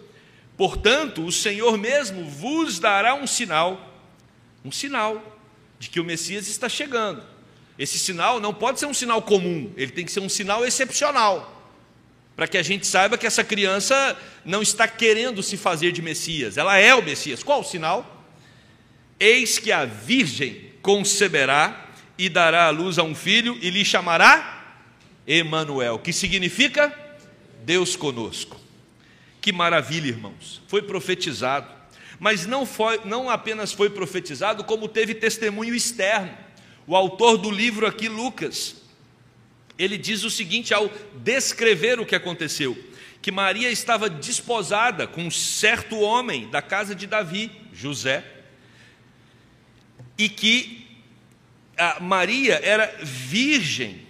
Portanto, 0.56 1.24
o 1.24 1.32
Senhor 1.32 1.76
mesmo 1.76 2.24
vos 2.24 2.78
dará 2.78 3.14
um 3.14 3.26
sinal, 3.26 4.02
um 4.64 4.70
sinal 4.70 5.22
de 5.78 5.90
que 5.90 6.00
o 6.00 6.04
Messias 6.04 6.48
está 6.48 6.68
chegando. 6.68 7.22
Esse 7.78 7.98
sinal 7.98 8.40
não 8.40 8.54
pode 8.54 8.78
ser 8.78 8.86
um 8.86 8.94
sinal 8.94 9.20
comum, 9.20 9.72
ele 9.76 9.90
tem 9.90 10.04
que 10.04 10.12
ser 10.12 10.20
um 10.20 10.28
sinal 10.28 10.64
excepcional 10.64 11.54
para 12.36 12.48
que 12.48 12.58
a 12.58 12.62
gente 12.62 12.86
saiba 12.86 13.16
que 13.16 13.26
essa 13.26 13.44
criança 13.44 14.16
não 14.44 14.60
está 14.60 14.88
querendo 14.88 15.42
se 15.42 15.56
fazer 15.56 15.92
de 15.92 16.02
Messias, 16.02 16.56
ela 16.56 16.76
é 16.76 16.94
o 16.94 17.02
Messias. 17.02 17.42
Qual 17.42 17.60
o 17.60 17.64
sinal? 17.64 18.26
Eis 19.20 19.58
que 19.58 19.70
a 19.70 19.84
virgem 19.84 20.72
conceberá 20.82 21.88
e 22.18 22.28
dará 22.28 22.66
à 22.66 22.70
luz 22.70 22.98
a 22.98 23.02
um 23.02 23.14
filho 23.14 23.56
e 23.62 23.70
lhe 23.70 23.84
chamará 23.84 24.80
Emanuel, 25.26 25.98
que 25.98 26.12
significa 26.12 26.92
Deus 27.64 27.96
conosco. 27.96 28.60
Que 29.44 29.52
maravilha, 29.52 30.08
irmãos. 30.08 30.62
Foi 30.66 30.80
profetizado, 30.80 31.70
mas 32.18 32.46
não 32.46 32.64
foi 32.64 33.02
não 33.04 33.28
apenas 33.28 33.74
foi 33.74 33.90
profetizado, 33.90 34.64
como 34.64 34.88
teve 34.88 35.14
testemunho 35.14 35.74
externo. 35.74 36.34
O 36.86 36.96
autor 36.96 37.36
do 37.36 37.50
livro 37.50 37.86
aqui, 37.86 38.08
Lucas, 38.08 38.76
ele 39.78 39.98
diz 39.98 40.24
o 40.24 40.30
seguinte 40.30 40.72
ao 40.72 40.90
descrever 41.16 42.00
o 42.00 42.06
que 42.06 42.14
aconteceu: 42.14 42.74
que 43.20 43.30
Maria 43.30 43.70
estava 43.70 44.08
desposada 44.08 45.06
com 45.06 45.24
um 45.24 45.30
certo 45.30 46.00
homem 46.00 46.48
da 46.48 46.62
casa 46.62 46.94
de 46.94 47.06
Davi, 47.06 47.50
José, 47.70 48.24
e 50.16 50.26
que 50.26 50.86
Maria 52.00 52.62
era 52.64 52.96
virgem. 53.02 54.03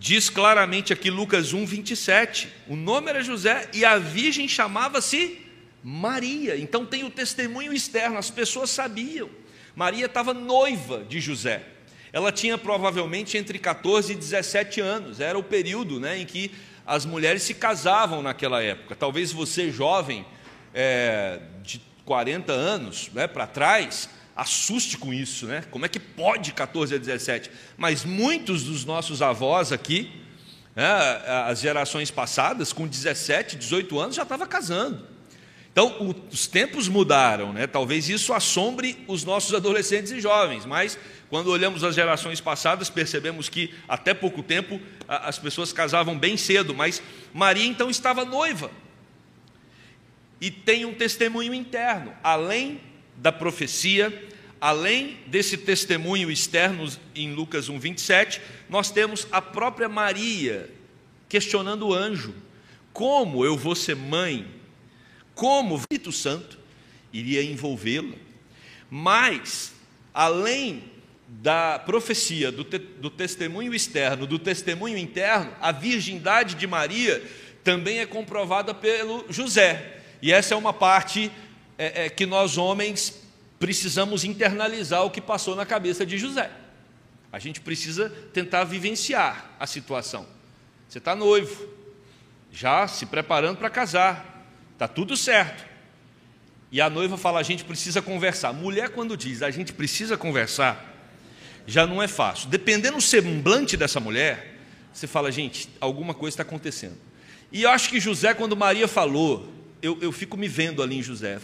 Diz 0.00 0.30
claramente 0.30 0.92
aqui 0.92 1.10
Lucas 1.10 1.52
1, 1.52 1.66
27. 1.66 2.48
O 2.68 2.76
nome 2.76 3.10
era 3.10 3.20
José 3.20 3.68
e 3.74 3.84
a 3.84 3.98
virgem 3.98 4.46
chamava-se 4.46 5.40
Maria. 5.82 6.56
Então 6.56 6.86
tem 6.86 7.02
o 7.02 7.10
testemunho 7.10 7.72
externo, 7.72 8.16
as 8.16 8.30
pessoas 8.30 8.70
sabiam. 8.70 9.28
Maria 9.74 10.06
estava 10.06 10.32
noiva 10.32 11.04
de 11.04 11.20
José. 11.20 11.62
Ela 12.12 12.30
tinha 12.30 12.56
provavelmente 12.56 13.36
entre 13.36 13.58
14 13.58 14.12
e 14.12 14.16
17 14.16 14.80
anos, 14.80 15.18
era 15.18 15.36
o 15.36 15.42
período 15.42 15.98
né, 15.98 16.18
em 16.18 16.24
que 16.24 16.52
as 16.86 17.04
mulheres 17.04 17.42
se 17.42 17.52
casavam 17.52 18.22
naquela 18.22 18.62
época. 18.62 18.94
Talvez 18.94 19.32
você, 19.32 19.70
jovem, 19.70 20.24
é, 20.72 21.40
de 21.62 21.82
40 22.04 22.52
anos 22.52 23.10
né, 23.12 23.26
para 23.26 23.48
trás, 23.48 24.08
assuste 24.38 24.96
com 24.96 25.12
isso, 25.12 25.46
né? 25.46 25.64
Como 25.68 25.84
é 25.84 25.88
que 25.88 25.98
pode 25.98 26.52
14 26.52 26.94
a 26.94 26.98
17? 26.98 27.50
Mas 27.76 28.04
muitos 28.04 28.62
dos 28.62 28.84
nossos 28.84 29.20
avós 29.20 29.72
aqui, 29.72 30.12
né, 30.76 30.86
as 31.46 31.58
gerações 31.58 32.08
passadas, 32.08 32.72
com 32.72 32.86
17, 32.86 33.56
18 33.56 33.98
anos, 33.98 34.14
já 34.14 34.22
estava 34.22 34.46
casando. 34.46 35.04
Então, 35.72 36.14
os 36.30 36.46
tempos 36.46 36.86
mudaram, 36.88 37.52
né? 37.52 37.66
Talvez 37.66 38.08
isso 38.08 38.32
assombre 38.32 39.04
os 39.08 39.24
nossos 39.24 39.52
adolescentes 39.54 40.12
e 40.12 40.20
jovens, 40.20 40.64
mas 40.64 40.96
quando 41.28 41.48
olhamos 41.48 41.82
as 41.82 41.96
gerações 41.96 42.40
passadas, 42.40 42.88
percebemos 42.88 43.48
que 43.48 43.74
até 43.88 44.14
pouco 44.14 44.40
tempo 44.40 44.80
as 45.08 45.38
pessoas 45.38 45.72
casavam 45.72 46.16
bem 46.16 46.36
cedo, 46.36 46.74
mas 46.74 47.02
Maria 47.34 47.66
então 47.66 47.90
estava 47.90 48.24
noiva. 48.24 48.70
E 50.40 50.48
tem 50.48 50.84
um 50.84 50.94
testemunho 50.94 51.52
interno, 51.52 52.12
além 52.22 52.80
da 53.18 53.32
profecia, 53.32 54.28
além 54.60 55.18
desse 55.26 55.56
testemunho 55.56 56.30
externo 56.30 56.90
em 57.14 57.32
Lucas 57.32 57.68
1:27, 57.68 58.40
nós 58.68 58.90
temos 58.90 59.26
a 59.30 59.42
própria 59.42 59.88
Maria 59.88 60.70
questionando 61.28 61.88
o 61.88 61.94
anjo: 61.94 62.34
como 62.92 63.44
eu 63.44 63.56
vou 63.56 63.74
ser 63.74 63.94
mãe? 63.94 64.46
Como 65.34 65.74
o 65.74 65.78
Espírito 65.78 66.10
Santo 66.10 66.58
iria 67.12 67.42
envolvê-la? 67.42 68.16
Mas, 68.90 69.72
além 70.12 70.82
da 71.28 71.78
profecia, 71.78 72.50
do, 72.50 72.64
te, 72.64 72.78
do 72.78 73.10
testemunho 73.10 73.74
externo, 73.74 74.26
do 74.26 74.38
testemunho 74.38 74.96
interno, 74.96 75.52
a 75.60 75.70
virgindade 75.70 76.54
de 76.54 76.66
Maria 76.66 77.22
também 77.62 77.98
é 78.00 78.06
comprovada 78.06 78.74
pelo 78.74 79.26
José. 79.28 80.00
E 80.20 80.32
essa 80.32 80.54
é 80.54 80.56
uma 80.56 80.72
parte 80.72 81.30
é, 81.78 82.06
é, 82.06 82.10
que 82.10 82.26
nós 82.26 82.58
homens 82.58 83.22
precisamos 83.58 84.24
internalizar 84.24 85.04
o 85.04 85.10
que 85.10 85.20
passou 85.20 85.56
na 85.56 85.64
cabeça 85.64 86.04
de 86.04 86.18
José. 86.18 86.50
A 87.32 87.38
gente 87.38 87.60
precisa 87.60 88.10
tentar 88.32 88.64
vivenciar 88.64 89.52
a 89.58 89.66
situação. 89.66 90.26
Você 90.88 90.98
está 90.98 91.14
noivo, 91.14 91.68
já 92.50 92.88
se 92.88 93.06
preparando 93.06 93.58
para 93.58 93.70
casar, 93.70 94.44
está 94.72 94.88
tudo 94.88 95.16
certo. 95.16 95.66
E 96.70 96.80
a 96.80 96.90
noiva 96.90 97.16
fala: 97.16 97.40
a 97.40 97.42
gente 97.42 97.64
precisa 97.64 98.02
conversar. 98.02 98.52
Mulher, 98.52 98.90
quando 98.90 99.16
diz 99.16 99.42
a 99.42 99.50
gente 99.50 99.72
precisa 99.72 100.16
conversar, 100.16 100.94
já 101.66 101.86
não 101.86 102.02
é 102.02 102.08
fácil. 102.08 102.48
Dependendo 102.48 102.96
do 102.96 103.02
semblante 103.02 103.76
dessa 103.76 104.00
mulher, 104.00 104.58
você 104.92 105.06
fala, 105.06 105.30
gente, 105.30 105.68
alguma 105.80 106.14
coisa 106.14 106.34
está 106.34 106.42
acontecendo. 106.42 106.96
E 107.52 107.62
eu 107.62 107.70
acho 107.70 107.88
que 107.88 108.00
José, 108.00 108.34
quando 108.34 108.56
Maria 108.56 108.88
falou, 108.88 109.52
eu, 109.80 109.98
eu 110.00 110.10
fico 110.10 110.36
me 110.36 110.48
vendo 110.48 110.82
ali 110.82 110.98
em 110.98 111.02
José. 111.02 111.38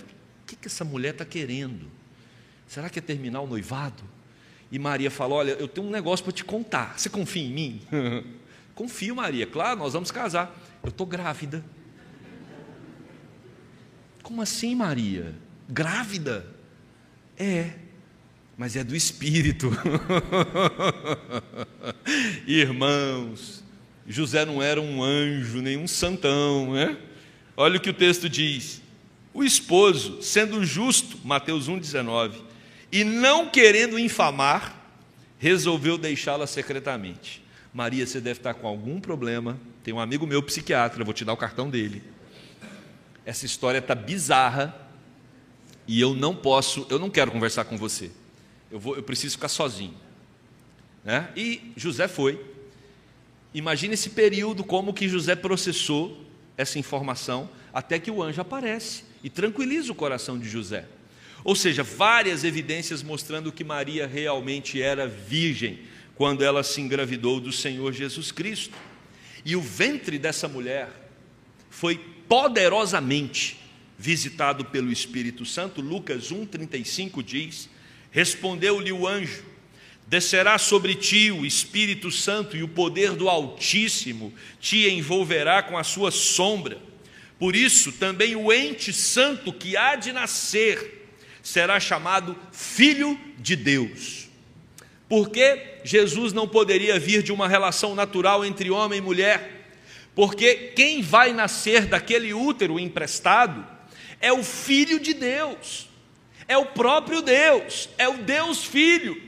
Que, 0.57 0.63
que 0.63 0.67
essa 0.69 0.85
mulher 0.85 1.13
está 1.13 1.25
querendo? 1.25 1.87
Será 2.67 2.89
que 2.89 2.99
é 2.99 3.03
terminar 3.03 3.41
o 3.41 3.47
noivado? 3.47 4.03
E 4.71 4.79
Maria 4.79 5.11
fala: 5.11 5.35
Olha, 5.35 5.53
eu 5.53 5.69
tenho 5.69 5.87
um 5.87 5.91
negócio 5.91 6.25
para 6.25 6.33
te 6.33 6.45
contar. 6.45 6.99
Você 6.99 7.09
confia 7.09 7.43
em 7.43 7.53
mim? 7.53 7.81
Confio, 8.75 9.15
Maria. 9.15 9.47
Claro, 9.47 9.79
nós 9.79 9.93
vamos 9.93 10.11
casar. 10.11 10.53
Eu 10.83 10.89
estou 10.89 11.07
grávida. 11.07 11.65
Como 14.21 14.43
assim, 14.43 14.75
Maria? 14.75 15.33
Grávida? 15.69 16.45
É 17.39 17.75
mas 18.57 18.77
é 18.77 18.85
do 18.85 18.95
Espírito. 18.95 19.71
Irmãos, 22.47 23.65
José 24.07 24.45
não 24.45 24.63
era 24.63 24.81
um 24.81 25.03
anjo, 25.03 25.61
nem 25.61 25.77
um 25.77 25.89
santão, 25.89 26.73
né? 26.73 26.97
Olha 27.57 27.79
o 27.79 27.81
que 27.81 27.91
o 27.91 27.95
texto 27.95 28.29
diz. 28.29 28.81
O 29.35 29.45
esposo, 29.45 30.23
sendo 30.23 30.65
justo, 30.65 31.19
Mateus 31.23 31.69
1,19, 31.69 32.37
e 32.91 33.05
não 33.05 33.51
querendo 33.51 33.99
infamar, 33.99 34.81
resolveu 35.39 35.99
deixá-la 35.99 36.47
secretamente. 36.47 37.43
Maria, 37.73 38.07
você 38.07 38.21
deve 38.21 38.39
estar 38.39 38.55
com 38.55 38.67
algum 38.67 39.01
problema. 39.01 39.59
Tem 39.83 39.93
um 39.93 40.01
amigo 40.01 40.27
meu 40.27 40.43
psiquiatra, 40.43 41.05
vou 41.05 41.13
te 41.13 41.25
dar 41.25 41.33
o 41.33 41.37
cartão 41.37 41.69
dele. 41.69 42.03
Essa 43.27 43.45
história 43.45 43.79
está 43.79 43.95
bizarra 43.95 44.75
e 45.87 46.01
eu 46.01 46.15
não 46.15 46.35
posso, 46.35 46.87
eu 46.89 46.99
não 46.99 47.11
quero 47.11 47.31
conversar 47.31 47.65
com 47.65 47.77
você 47.77 48.11
eu, 48.75 48.81
vou, 48.81 48.97
eu 48.97 49.05
preciso 49.05 49.37
ficar 49.37 49.49
sozinho. 49.49 49.95
Né? 51.05 51.31
E 51.37 51.73
José 51.77 52.09
foi. 52.09 52.45
Imagine 53.55 53.95
esse 53.95 54.11
período, 54.11 54.65
como 54.65 54.93
que 54.93 55.09
José 55.09 55.37
processou 55.37 56.21
essa 56.57 56.77
informação, 56.77 57.49
até 57.73 58.01
que 58.01 58.11
o 58.11 58.21
anjo 58.21 58.41
aparece 58.41 59.05
e 59.25 59.31
tranquiliza 59.31 59.91
o 59.91 59.95
coração 59.95 60.39
de 60.39 60.47
José. 60.47 60.85
Ou 61.43 61.57
seja, 61.57 61.83
várias 61.83 62.45
evidências 62.45 63.03
mostrando 63.03 63.51
que 63.51 63.65
Maria 63.65 64.07
realmente 64.07 64.81
era 64.81 65.09
virgem 65.09 65.81
quando 66.15 66.45
ela 66.45 66.63
se 66.63 66.81
engravidou 66.81 67.41
do 67.41 67.51
Senhor 67.51 67.93
Jesus 67.93 68.31
Cristo. 68.31 68.77
E 69.43 69.57
o 69.57 69.63
ventre 69.63 70.19
dessa 70.19 70.47
mulher 70.47 70.89
foi 71.71 71.99
poderosamente 72.29 73.59
visitado 73.99 74.67
pelo 74.67 74.93
Espírito 74.93 75.47
Santo. 75.47 75.81
Lucas 75.81 76.31
1,35 76.31 77.23
diz: 77.23 77.69
Respondeu-lhe 78.11 78.93
o 78.93 79.07
anjo: 79.07 79.43
Descerá 80.07 80.59
sobre 80.59 80.95
ti 80.95 81.31
o 81.31 81.47
Espírito 81.47 82.11
Santo 82.11 82.57
e 82.57 82.63
o 82.63 82.69
poder 82.69 83.13
do 83.13 83.29
Altíssimo 83.29 84.35
te 84.61 84.89
envolverá 84.89 85.63
com 85.63 85.79
a 85.79 85.85
sua 85.85 86.11
sombra. 86.11 86.79
Por 87.39 87.57
isso, 87.57 87.93
também 87.93 88.37
o 88.37 88.53
ente 88.53 88.93
santo 88.93 89.53
que 89.53 89.77
há 89.77 89.97
de 89.97 90.13
nascer 90.13 91.09
será 91.43 91.79
chamado 91.79 92.37
Filho 92.53 93.19
de 93.39 93.57
Deus. 93.57 94.29
Porque 95.09 95.81
Jesus 95.85 96.33
não 96.33 96.49
poderia 96.49 96.99
vir 96.99 97.23
de 97.23 97.33
uma 97.33 97.47
relação 97.47 97.95
natural 97.95 98.45
entre 98.45 98.71
homem 98.71 98.99
e 98.99 99.03
mulher? 99.03 99.69
Porque 100.15 100.73
quem 100.75 101.03
vai 101.03 101.33
nascer 101.33 101.87
daquele 101.87 102.33
útero 102.33 102.79
emprestado 102.79 103.67
é 104.21 104.33
o 104.33 104.43
Filho 104.43 104.99
de 104.99 105.13
Deus, 105.13 105.89
é 106.49 106.57
o 106.57 106.67
próprio 106.67 107.21
Deus, 107.21 107.89
é 107.99 108.09
o 108.09 108.19
Deus 108.19 108.65
Filho. 108.65 109.21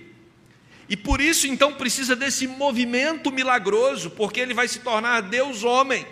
E 0.88 0.96
por 0.96 1.20
isso 1.20 1.46
então 1.46 1.74
precisa 1.74 2.14
desse 2.14 2.46
movimento 2.46 3.32
milagroso, 3.32 4.10
porque 4.10 4.40
ele 4.40 4.54
vai 4.54 4.68
se 4.68 4.78
tornar 4.78 5.20
Deus 5.22 5.64
homem. 5.64 6.06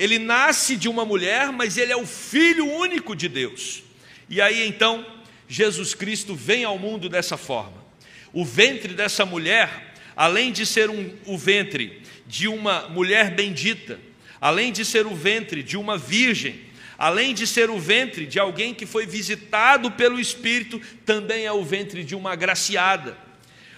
Ele 0.00 0.18
nasce 0.18 0.76
de 0.76 0.88
uma 0.88 1.04
mulher, 1.04 1.52
mas 1.52 1.76
ele 1.76 1.92
é 1.92 1.96
o 1.96 2.06
filho 2.06 2.66
único 2.66 3.14
de 3.14 3.28
Deus. 3.28 3.82
E 4.30 4.40
aí 4.40 4.66
então 4.66 5.04
Jesus 5.46 5.92
Cristo 5.92 6.34
vem 6.34 6.64
ao 6.64 6.78
mundo 6.78 7.06
dessa 7.06 7.36
forma. 7.36 7.84
O 8.32 8.42
ventre 8.42 8.94
dessa 8.94 9.26
mulher, 9.26 9.92
além 10.16 10.52
de 10.52 10.64
ser 10.64 10.88
um, 10.88 11.14
o 11.26 11.36
ventre 11.36 12.00
de 12.26 12.48
uma 12.48 12.88
mulher 12.88 13.32
bendita, 13.32 14.00
além 14.40 14.72
de 14.72 14.86
ser 14.86 15.06
o 15.06 15.14
ventre 15.14 15.62
de 15.62 15.76
uma 15.76 15.98
virgem, 15.98 16.58
além 16.96 17.34
de 17.34 17.46
ser 17.46 17.68
o 17.68 17.78
ventre 17.78 18.24
de 18.24 18.38
alguém 18.38 18.72
que 18.72 18.86
foi 18.86 19.04
visitado 19.04 19.90
pelo 19.90 20.18
Espírito, 20.18 20.80
também 21.04 21.44
é 21.44 21.52
o 21.52 21.62
ventre 21.62 22.04
de 22.04 22.14
uma 22.14 22.32
agraciada. 22.32 23.18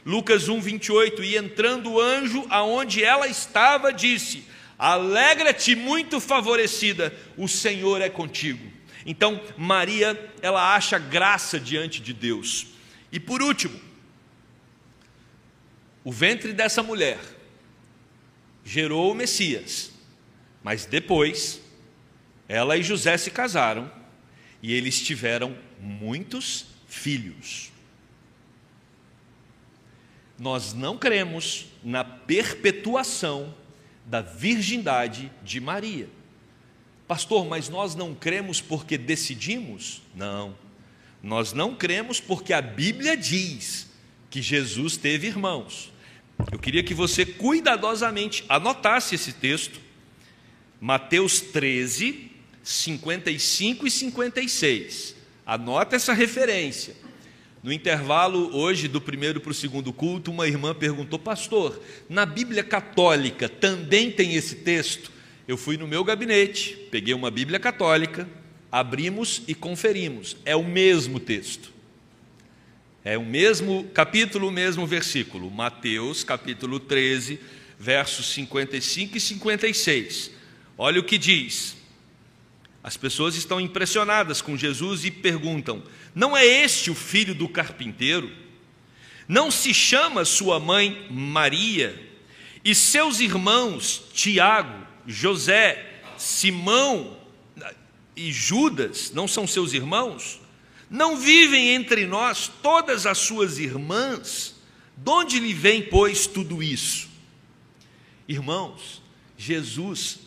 Lucas 0.07 0.49
1, 0.49 0.61
28, 0.61 1.25
e 1.25 1.37
entrando 1.37 1.91
o 1.91 2.01
anjo 2.01 2.47
aonde 2.49 3.03
ela 3.03 3.27
estava, 3.27 3.93
disse: 3.93 4.45
Alegra-te, 4.83 5.77
muito 5.77 6.19
favorecida, 6.19 7.17
o 7.37 7.47
Senhor 7.47 8.03
é 8.03 8.11
contigo. 8.11 8.69
Então, 9.07 9.41
Maria, 9.57 10.35
ela 10.43 10.75
acha 10.75 10.99
graça 10.99 11.61
diante 11.61 12.03
de 12.03 12.13
Deus. 12.13 12.67
E 13.13 13.21
por 13.21 13.41
último, 13.41 13.81
o 16.03 16.11
ventre 16.11 16.53
dessa 16.53 16.83
mulher 16.83 17.21
gerou 18.65 19.13
o 19.13 19.15
Messias, 19.15 19.93
mas 20.65 20.85
depois, 20.85 21.63
ela 22.49 22.77
e 22.77 22.83
José 22.83 23.17
se 23.17 23.31
casaram 23.31 23.89
e 24.61 24.75
eles 24.75 25.01
tiveram 25.01 25.57
muitos 25.79 26.67
filhos. 26.89 27.71
Nós 30.37 30.75
não 30.75 30.99
cremos 30.99 31.67
na 31.85 32.03
perpetuação 32.03 33.62
da 34.05 34.21
virgindade 34.21 35.31
de 35.43 35.61
Maria. 35.61 36.09
Pastor, 37.07 37.45
mas 37.47 37.69
nós 37.69 37.95
não 37.95 38.15
cremos 38.15 38.61
porque 38.61 38.97
decidimos? 38.97 40.03
Não. 40.15 40.57
Nós 41.23 41.53
não 41.53 41.75
cremos 41.75 42.21
porque 42.21 42.53
a 42.53 42.63
Bíblia 42.63 43.17
diz 43.17 43.89
que 44.31 44.41
Jesus 44.41 44.97
teve 44.97 45.27
irmãos. 45.27 45.93
Eu 46.51 46.59
queria 46.59 46.83
que 46.83 46.95
você 46.95 47.25
cuidadosamente 47.25 48.45
anotasse 48.49 49.15
esse 49.15 49.33
texto, 49.33 49.81
Mateus 50.81 51.41
13, 51.41 52.31
55 52.63 53.87
e 53.87 53.91
56. 53.91 55.15
Anota 55.47 55.97
essa 55.97 56.13
referência. 56.13 56.97
No 57.63 57.73
intervalo 57.73 58.57
hoje 58.57 58.89
do 58.89 59.01
primeiro 59.01 59.41
para 59.41 59.53
o 59.53 59.55
segundo 59.55 59.93
culto, 59.93 60.33
uma 60.33 60.49
irmã 60.49 60.75
perguntou: 60.75 61.19
Pastor, 61.19 61.81
na 62.09 62.27
Bíblia 62.27 62.65
Católica 62.65 63.49
também 63.49 64.11
tem 64.11 64.35
esse 64.35 64.57
texto? 64.57 65.13
Eu 65.47 65.57
fui 65.57 65.77
no 65.77 65.87
meu 65.87 66.03
gabinete, 66.03 66.77
peguei 66.91 67.15
uma 67.15 67.31
Bíblia 67.31 67.61
Católica, 67.61 68.29
abrimos 68.71 69.43
e 69.47 69.55
conferimos. 69.55 70.37
É 70.45 70.57
o 70.57 70.65
mesmo 70.65 71.21
texto. 71.21 71.73
É 73.05 73.17
o 73.17 73.25
mesmo 73.25 73.85
capítulo, 73.95 74.49
o 74.49 74.53
mesmo 74.53 74.85
versículo. 74.85 75.51
Mateus, 75.51 76.25
capítulo 76.25 76.81
13, 76.81 77.39
versos 77.79 78.27
55 78.33 79.17
e 79.17 79.21
56. 79.21 80.31
Olha 80.77 81.01
o 81.01 81.05
que 81.05 81.19
diz. 81.19 81.77
As 82.83 82.97
pessoas 82.97 83.37
estão 83.37 83.61
impressionadas 83.61 84.43
com 84.43 84.57
Jesus 84.57 85.05
e 85.05 85.11
perguntam: 85.11 85.83
Não 86.15 86.37
é 86.37 86.45
este 86.45 86.91
o 86.91 86.95
filho 86.95 87.35
do 87.35 87.49
carpinteiro? 87.49 88.31
Não 89.29 89.51
se 89.51 89.73
chama 89.73 90.25
sua 90.25 90.59
mãe 90.59 91.07
Maria? 91.11 92.11
E 92.65 92.75
seus 92.75 93.21
irmãos 93.21 94.03
Tiago, 94.13 94.87
José, 95.07 96.03
Simão 96.19 97.17
e 98.17 98.33
Judas 98.33 99.11
não 99.13 99.27
são 99.29 99.47
seus 99.47 99.73
irmãos? 99.73 100.41
Não 100.91 101.17
vivem 101.17 101.71
entre 101.71 102.07
nós 102.07 102.51
todas 102.63 103.07
as 103.07 103.19
suas 103.19 103.59
irmãs? 103.59 104.57
De 104.97 105.11
onde 105.11 105.39
lhe 105.39 105.55
vem, 105.55 105.83
pois, 105.83 106.27
tudo 106.27 106.63
isso? 106.63 107.09
Irmãos, 108.29 109.03
Jesus 109.39 110.19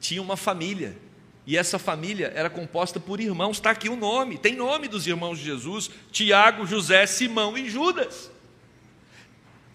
tinha 0.00 0.22
uma 0.22 0.36
família, 0.36 0.98
e 1.46 1.56
essa 1.58 1.78
família 1.78 2.32
era 2.34 2.48
composta 2.48 2.98
por 2.98 3.20
irmãos, 3.20 3.58
está 3.58 3.70
aqui 3.70 3.88
o 3.88 3.96
nome, 3.96 4.38
tem 4.38 4.56
nome 4.56 4.88
dos 4.88 5.06
irmãos 5.06 5.38
de 5.38 5.44
Jesus: 5.44 5.90
Tiago, 6.10 6.66
José, 6.66 7.06
Simão 7.06 7.56
e 7.58 7.68
Judas. 7.68 8.30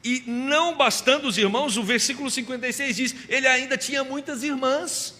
E 0.03 0.23
não 0.25 0.75
bastando 0.75 1.27
os 1.27 1.37
irmãos, 1.37 1.77
o 1.77 1.83
versículo 1.83 2.29
56 2.31 2.95
diz: 2.95 3.15
ele 3.27 3.47
ainda 3.47 3.77
tinha 3.77 4.03
muitas 4.03 4.41
irmãs. 4.41 5.19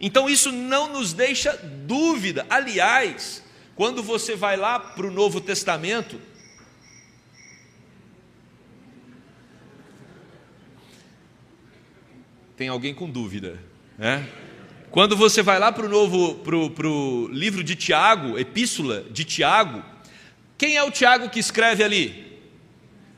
Então 0.00 0.28
isso 0.28 0.50
não 0.50 0.92
nos 0.92 1.12
deixa 1.12 1.56
dúvida. 1.56 2.46
Aliás, 2.48 3.42
quando 3.76 4.02
você 4.02 4.34
vai 4.34 4.56
lá 4.56 4.80
para 4.80 5.06
o 5.06 5.10
Novo 5.10 5.40
Testamento, 5.40 6.20
tem 12.56 12.68
alguém 12.68 12.94
com 12.94 13.10
dúvida, 13.10 13.62
né? 13.98 14.26
Quando 14.90 15.16
você 15.16 15.42
vai 15.42 15.58
lá 15.58 15.72
para 15.72 15.86
o 15.86 15.88
novo, 15.88 16.34
para 16.34 16.86
o 16.86 17.28
livro 17.28 17.64
de 17.64 17.74
Tiago, 17.74 18.38
epístola 18.38 19.04
de 19.10 19.24
Tiago, 19.24 19.82
quem 20.58 20.76
é 20.76 20.82
o 20.82 20.90
Tiago 20.90 21.30
que 21.30 21.40
escreve 21.40 21.82
ali? 21.82 22.40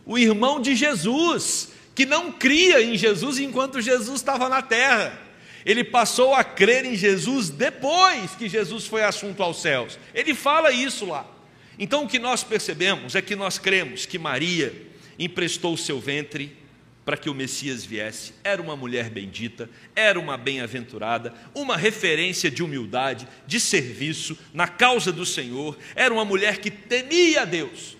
O 0.06 0.16
irmão 0.16 0.60
de 0.60 0.76
Jesus, 0.76 1.72
que 1.94 2.06
não 2.06 2.30
cria 2.30 2.80
em 2.80 2.96
Jesus 2.96 3.38
enquanto 3.38 3.80
Jesus 3.80 4.20
estava 4.20 4.48
na 4.48 4.62
terra. 4.62 5.20
Ele 5.66 5.82
passou 5.82 6.34
a 6.34 6.44
crer 6.44 6.84
em 6.84 6.94
Jesus 6.94 7.48
depois 7.48 8.32
que 8.36 8.48
Jesus 8.48 8.86
foi 8.86 9.02
assunto 9.02 9.42
aos 9.42 9.60
céus. 9.60 9.98
Ele 10.14 10.32
fala 10.32 10.70
isso 10.70 11.06
lá. 11.06 11.26
Então 11.78 12.04
o 12.04 12.08
que 12.08 12.18
nós 12.18 12.44
percebemos 12.44 13.14
é 13.16 13.22
que 13.22 13.34
nós 13.34 13.58
cremos 13.58 14.06
que 14.06 14.18
Maria 14.18 14.72
emprestou 15.18 15.74
o 15.74 15.78
seu 15.78 15.98
ventre 15.98 16.56
para 17.04 17.16
que 17.16 17.28
o 17.28 17.34
Messias 17.34 17.84
viesse. 17.84 18.34
Era 18.42 18.62
uma 18.62 18.76
mulher 18.76 19.10
bendita, 19.10 19.68
era 19.94 20.18
uma 20.18 20.36
bem-aventurada, 20.36 21.34
uma 21.54 21.76
referência 21.76 22.50
de 22.50 22.62
humildade, 22.62 23.28
de 23.46 23.60
serviço 23.60 24.38
na 24.52 24.66
causa 24.66 25.12
do 25.12 25.26
Senhor. 25.26 25.76
Era 25.94 26.12
uma 26.12 26.24
mulher 26.24 26.58
que 26.58 26.70
temia 26.70 27.42
a 27.42 27.44
Deus. 27.44 27.96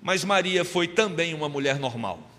Mas 0.00 0.24
Maria 0.24 0.64
foi 0.64 0.88
também 0.88 1.34
uma 1.34 1.48
mulher 1.48 1.78
normal. 1.78 2.30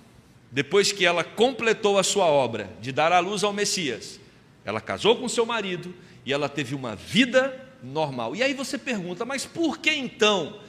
Depois 0.52 0.92
que 0.92 1.06
ela 1.06 1.24
completou 1.24 1.98
a 1.98 2.04
sua 2.04 2.26
obra 2.26 2.70
de 2.82 2.92
dar 2.92 3.12
à 3.12 3.20
luz 3.20 3.44
ao 3.44 3.54
Messias, 3.54 4.20
ela 4.66 4.82
casou 4.82 5.16
com 5.16 5.28
seu 5.30 5.46
marido 5.46 5.94
e 6.26 6.34
ela 6.34 6.50
teve 6.50 6.76
uma 6.76 6.96
vida 6.96 7.60
normal. 7.82 8.36
E 8.36 8.44
aí 8.44 8.54
você 8.54 8.78
pergunta, 8.78 9.26
mas 9.26 9.46
por 9.46 9.80
que 9.80 9.92
então 9.92 10.60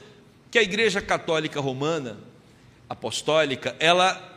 que 0.51 0.59
a 0.59 0.63
Igreja 0.63 1.01
Católica 1.01 1.61
Romana 1.61 2.19
Apostólica 2.89 3.75
ela 3.79 4.34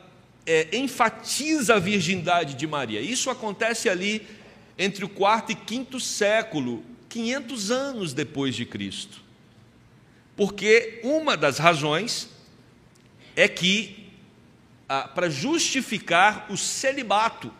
é, 0.47 0.69
enfatiza 0.71 1.75
a 1.75 1.79
virgindade 1.79 2.55
de 2.55 2.65
Maria. 2.65 3.01
Isso 3.01 3.29
acontece 3.29 3.89
ali 3.89 4.25
entre 4.77 5.03
o 5.03 5.09
quarto 5.09 5.51
e 5.51 5.55
quinto 5.55 5.99
século, 5.99 6.83
500 7.09 7.71
anos 7.71 8.13
depois 8.13 8.55
de 8.55 8.65
Cristo. 8.65 9.21
Porque 10.37 11.01
uma 11.03 11.35
das 11.35 11.57
razões 11.57 12.29
é 13.35 13.47
que, 13.47 14.09
ah, 14.87 15.07
para 15.07 15.29
justificar 15.29 16.47
o 16.49 16.55
celibato 16.55 17.51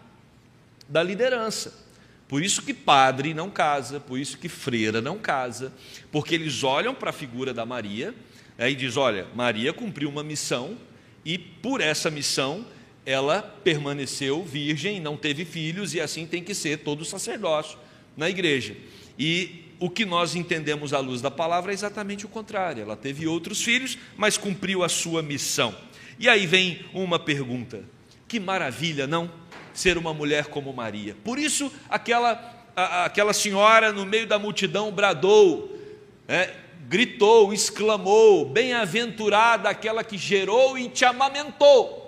da 0.87 1.03
liderança, 1.03 1.85
por 2.27 2.41
isso 2.43 2.61
que 2.61 2.73
padre 2.73 3.33
não 3.33 3.49
casa, 3.49 3.99
por 3.99 4.19
isso 4.19 4.37
que 4.37 4.47
freira 4.47 5.01
não 5.01 5.17
casa, 5.17 5.73
porque 6.11 6.35
eles 6.35 6.63
olham 6.63 6.93
para 6.93 7.09
a 7.09 7.13
figura 7.13 7.53
da 7.53 7.65
Maria 7.65 8.13
né, 8.57 8.69
e 8.71 8.75
diz: 8.75 8.95
olha, 8.95 9.27
Maria 9.33 9.73
cumpriu 9.73 10.09
uma 10.09 10.23
missão 10.23 10.77
e 11.25 11.37
por 11.37 11.81
essa 11.81 12.11
missão 12.11 12.65
ela 13.07 13.41
permaneceu 13.63 14.43
virgem, 14.43 14.99
não 14.99 15.15
teve 15.15 15.45
filhos 15.45 15.93
e 15.93 16.01
assim 16.01 16.27
tem 16.27 16.43
que 16.43 16.53
ser 16.53 16.79
todo 16.79 17.05
sacerdócio 17.05 17.79
na 18.17 18.29
igreja. 18.29 18.75
E 19.17 19.63
o 19.79 19.89
que 19.89 20.05
nós 20.05 20.35
entendemos 20.35 20.93
à 20.93 20.99
luz 20.99 21.21
da 21.21 21.31
palavra 21.31 21.71
é 21.71 21.73
exatamente 21.73 22.25
o 22.25 22.29
contrário. 22.29 22.83
Ela 22.83 22.97
teve 22.97 23.25
outros 23.25 23.63
filhos, 23.63 23.97
mas 24.17 24.37
cumpriu 24.37 24.83
a 24.83 24.89
sua 24.89 25.23
missão. 25.23 25.73
E 26.19 26.27
aí 26.27 26.45
vem 26.45 26.81
uma 26.93 27.17
pergunta: 27.17 27.81
que 28.27 28.41
maravilha, 28.41 29.07
não? 29.07 29.31
Ser 29.73 29.97
uma 29.97 30.13
mulher 30.13 30.47
como 30.47 30.73
Maria. 30.73 31.15
Por 31.23 31.39
isso, 31.39 31.71
aquela, 31.89 32.67
a, 32.75 33.05
aquela 33.05 33.31
senhora 33.31 33.93
no 33.93 34.05
meio 34.05 34.27
da 34.27 34.37
multidão 34.37 34.91
bradou, 34.91 35.79
é, 36.27 36.53
gritou, 36.89 37.53
exclamou: 37.53 38.43
Bem-aventurada 38.49 39.69
aquela 39.69 40.03
que 40.03 40.17
gerou 40.17 40.77
e 40.77 40.89
te 40.89 41.05
amamentou. 41.05 42.06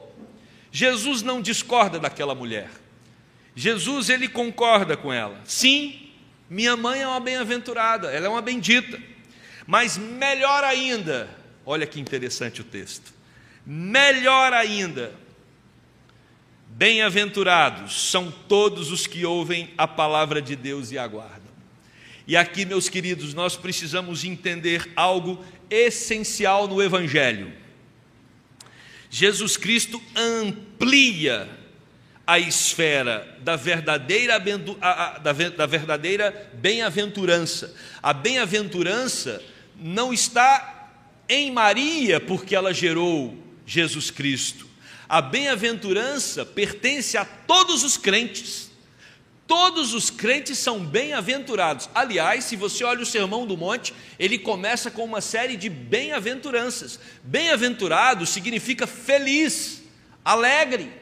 Jesus 0.72 1.22
não 1.22 1.42
discorda 1.42 2.00
daquela 2.00 2.36
mulher. 2.36 2.70
Jesus 3.56 4.10
ele 4.10 4.28
concorda 4.28 4.96
com 4.96 5.12
ela. 5.12 5.40
Sim, 5.44 6.10
minha 6.50 6.78
mãe 6.78 7.02
é 7.02 7.08
uma 7.08 7.20
bem-aventurada, 7.20 8.12
ela 8.12 8.28
é 8.28 8.30
uma 8.30 8.42
bendita. 8.42 9.00
Mas 9.68 9.98
melhor 9.98 10.64
ainda, 10.64 11.30
olha 11.66 11.86
que 11.86 12.00
interessante 12.00 12.62
o 12.62 12.64
texto. 12.64 13.14
Melhor 13.66 14.54
ainda, 14.54 15.14
bem-aventurados 16.68 18.10
são 18.10 18.32
todos 18.32 18.92
os 18.92 19.06
que 19.06 19.26
ouvem 19.26 19.74
a 19.78 19.88
palavra 19.88 20.42
de 20.42 20.56
Deus 20.56 20.92
e 20.92 20.98
aguardam. 20.98 21.50
E 22.26 22.38
aqui, 22.38 22.66
meus 22.66 22.88
queridos, 22.90 23.34
nós 23.34 23.56
precisamos 23.56 24.24
entender 24.24 24.90
algo 24.96 25.44
essencial 25.70 26.68
no 26.68 26.82
Evangelho. 26.82 27.52
Jesus 29.10 29.58
Cristo 29.58 30.02
amplia 30.16 31.50
a 32.28 32.38
esfera 32.38 33.38
da 33.42 33.56
verdadeira, 33.56 34.40
da 34.40 35.66
verdadeira 35.66 36.52
bem-aventurança. 36.54 37.74
A 38.04 38.14
bem-aventurança 38.14 39.42
não 39.76 40.14
está 40.14 40.92
em 41.28 41.52
Maria 41.52 42.20
porque 42.20 42.56
ela 42.56 42.72
gerou 42.72 43.36
Jesus 43.66 44.12
Cristo. 44.12 44.68
A 45.08 45.22
bem-aventurança 45.22 46.46
pertence 46.46 47.18
a 47.18 47.26
todos 47.26 47.84
os 47.84 47.98
crentes. 47.98 48.69
Todos 49.50 49.96
os 49.96 50.12
crentes 50.12 50.60
são 50.60 50.86
bem-aventurados. 50.86 51.90
Aliás, 51.96 52.44
se 52.44 52.56
você 52.56 52.84
olha 52.84 53.02
o 53.02 53.06
Sermão 53.06 53.48
do 53.48 53.58
Monte, 53.58 53.96
ele 54.20 54.38
começa 54.38 54.92
com 54.92 55.04
uma 55.04 55.22
série 55.22 55.58
de 55.58 55.68
bem-aventuranças. 55.68 57.00
Bem-aventurado 57.24 58.28
significa 58.28 58.86
feliz, 58.86 59.82
alegre. 60.24 60.94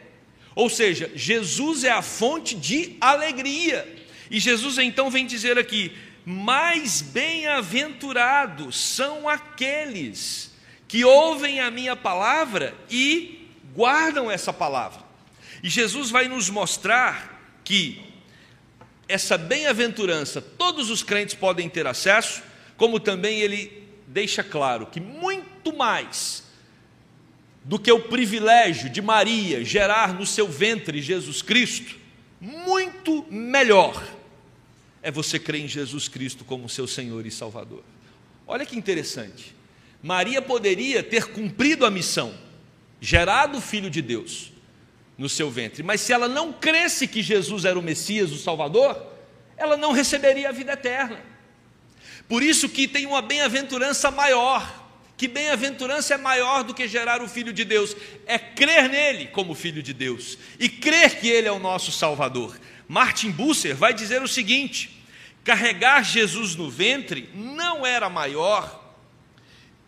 Ou 0.55 0.69
seja, 0.69 1.12
Jesus 1.13 1.83
é 1.83 1.91
a 1.91 2.01
fonte 2.01 2.55
de 2.55 2.95
alegria. 3.01 3.86
E 4.31 4.39
Jesus 4.39 4.77
então 4.77 5.10
vem 5.10 5.27
dizer 5.27 5.60
aqui: 5.60 5.91
mais 6.25 7.01
bem-aventurados 7.01 8.79
são 8.79 9.27
aqueles 9.27 10.55
que 10.88 11.03
ouvem 11.03 11.60
a 11.60 11.69
minha 11.69 11.97
palavra 11.97 12.73
e 12.89 13.49
guardam 13.75 14.31
essa 14.31 14.53
palavra. 14.53 15.01
E 15.62 15.69
Jesus 15.69 16.10
vai 16.10 16.29
nos 16.29 16.49
mostrar 16.49 17.60
que 17.65 18.06
essa 19.07 19.37
bem-aventurança 19.37 20.41
todos 20.41 20.89
os 20.89 21.03
crentes 21.03 21.35
podem 21.35 21.69
ter 21.69 21.87
acesso, 21.87 22.43
como 22.75 22.99
também 22.99 23.39
ele 23.39 23.87
deixa 24.07 24.43
claro 24.43 24.85
que 24.87 24.99
muito 24.99 25.75
mais 25.75 26.43
do 27.63 27.77
que 27.77 27.91
o 27.91 27.99
privilégio 27.99 28.89
de 28.89 29.01
Maria 29.01 29.63
gerar 29.63 30.13
no 30.13 30.25
seu 30.25 30.47
ventre 30.47 31.01
Jesus 31.01 31.41
Cristo, 31.41 31.95
muito 32.39 33.25
melhor 33.29 34.17
é 35.01 35.11
você 35.11 35.39
crer 35.39 35.61
em 35.61 35.67
Jesus 35.67 36.07
Cristo 36.07 36.43
como 36.43 36.67
seu 36.67 36.87
Senhor 36.87 37.25
e 37.25 37.31
Salvador. 37.31 37.83
Olha 38.45 38.65
que 38.65 38.77
interessante. 38.77 39.55
Maria 40.01 40.41
poderia 40.41 41.01
ter 41.01 41.27
cumprido 41.27 41.85
a 41.85 41.91
missão, 41.91 42.33
gerado 42.99 43.57
o 43.57 43.61
Filho 43.61 43.89
de 43.89 44.01
Deus, 44.01 44.51
no 45.17 45.27
seu 45.27 45.49
ventre. 45.49 45.82
Mas 45.82 46.01
se 46.01 46.13
ela 46.13 46.27
não 46.27 46.53
cresce 46.53 47.08
que 47.08 47.23
Jesus 47.23 47.65
era 47.65 47.77
o 47.77 47.82
Messias, 47.82 48.32
o 48.32 48.38
Salvador, 48.38 49.01
ela 49.58 49.75
não 49.75 49.91
receberia 49.91 50.49
a 50.49 50.51
vida 50.51 50.73
eterna. 50.73 51.19
Por 52.27 52.43
isso 52.43 52.69
que 52.69 52.88
tem 52.88 53.06
uma 53.06 53.21
bem-aventurança 53.21 54.12
maior. 54.12 54.86
Que 55.15 55.27
bem-aventurança 55.27 56.13
é 56.13 56.17
maior 56.17 56.63
do 56.63 56.75
que 56.75 56.88
gerar 56.88 57.23
o 57.23 57.27
Filho 57.27 57.51
de 57.51 57.65
Deus? 57.65 57.95
É 58.27 58.38
crer 58.38 58.88
nele 58.88 59.27
como 59.27 59.56
Filho 59.56 59.82
de 59.82 59.91
Deus 59.91 60.38
e 60.60 60.69
crer 60.69 61.19
que 61.19 61.27
ele 61.27 61.47
é 61.47 61.51
o 61.51 61.58
nosso 61.58 61.91
Salvador. 61.91 62.60
Martin 62.88 63.32
Busser 63.32 63.75
vai 63.75 63.95
dizer 63.95 64.21
o 64.21 64.27
seguinte: 64.27 65.03
carregar 65.43 66.03
Jesus 66.03 66.56
no 66.56 66.69
ventre 66.69 67.32
não 67.34 67.84
era 67.84 68.10
maior, 68.10 68.93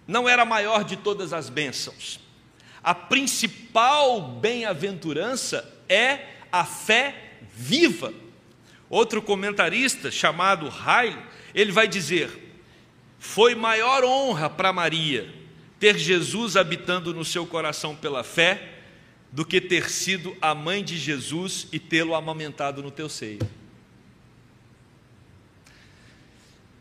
não 0.07 0.27
era 0.27 0.43
maior 0.43 0.83
de 0.83 0.97
todas 0.97 1.31
as 1.31 1.47
bênçãos 1.47 2.19
a 2.83 2.95
principal 2.95 4.21
bem-aventurança 4.21 5.67
é 5.87 6.25
a 6.51 6.63
fé 6.63 7.33
viva. 7.53 8.13
Outro 8.89 9.21
comentarista 9.21 10.09
chamado 10.09 10.67
Raio, 10.69 11.21
ele 11.53 11.71
vai 11.71 11.87
dizer: 11.87 12.29
foi 13.19 13.53
maior 13.53 14.03
honra 14.03 14.49
para 14.49 14.73
Maria 14.73 15.33
ter 15.79 15.97
Jesus 15.97 16.57
habitando 16.57 17.13
no 17.13 17.23
seu 17.23 17.45
coração 17.45 17.95
pela 17.95 18.23
fé 18.23 18.79
do 19.31 19.45
que 19.45 19.61
ter 19.61 19.89
sido 19.89 20.35
a 20.41 20.55
mãe 20.55 20.83
de 20.83 20.97
Jesus 20.97 21.67
e 21.71 21.79
tê-lo 21.79 22.15
amamentado 22.15 22.81
no 22.81 22.91
teu 22.91 23.07
seio. 23.07 23.39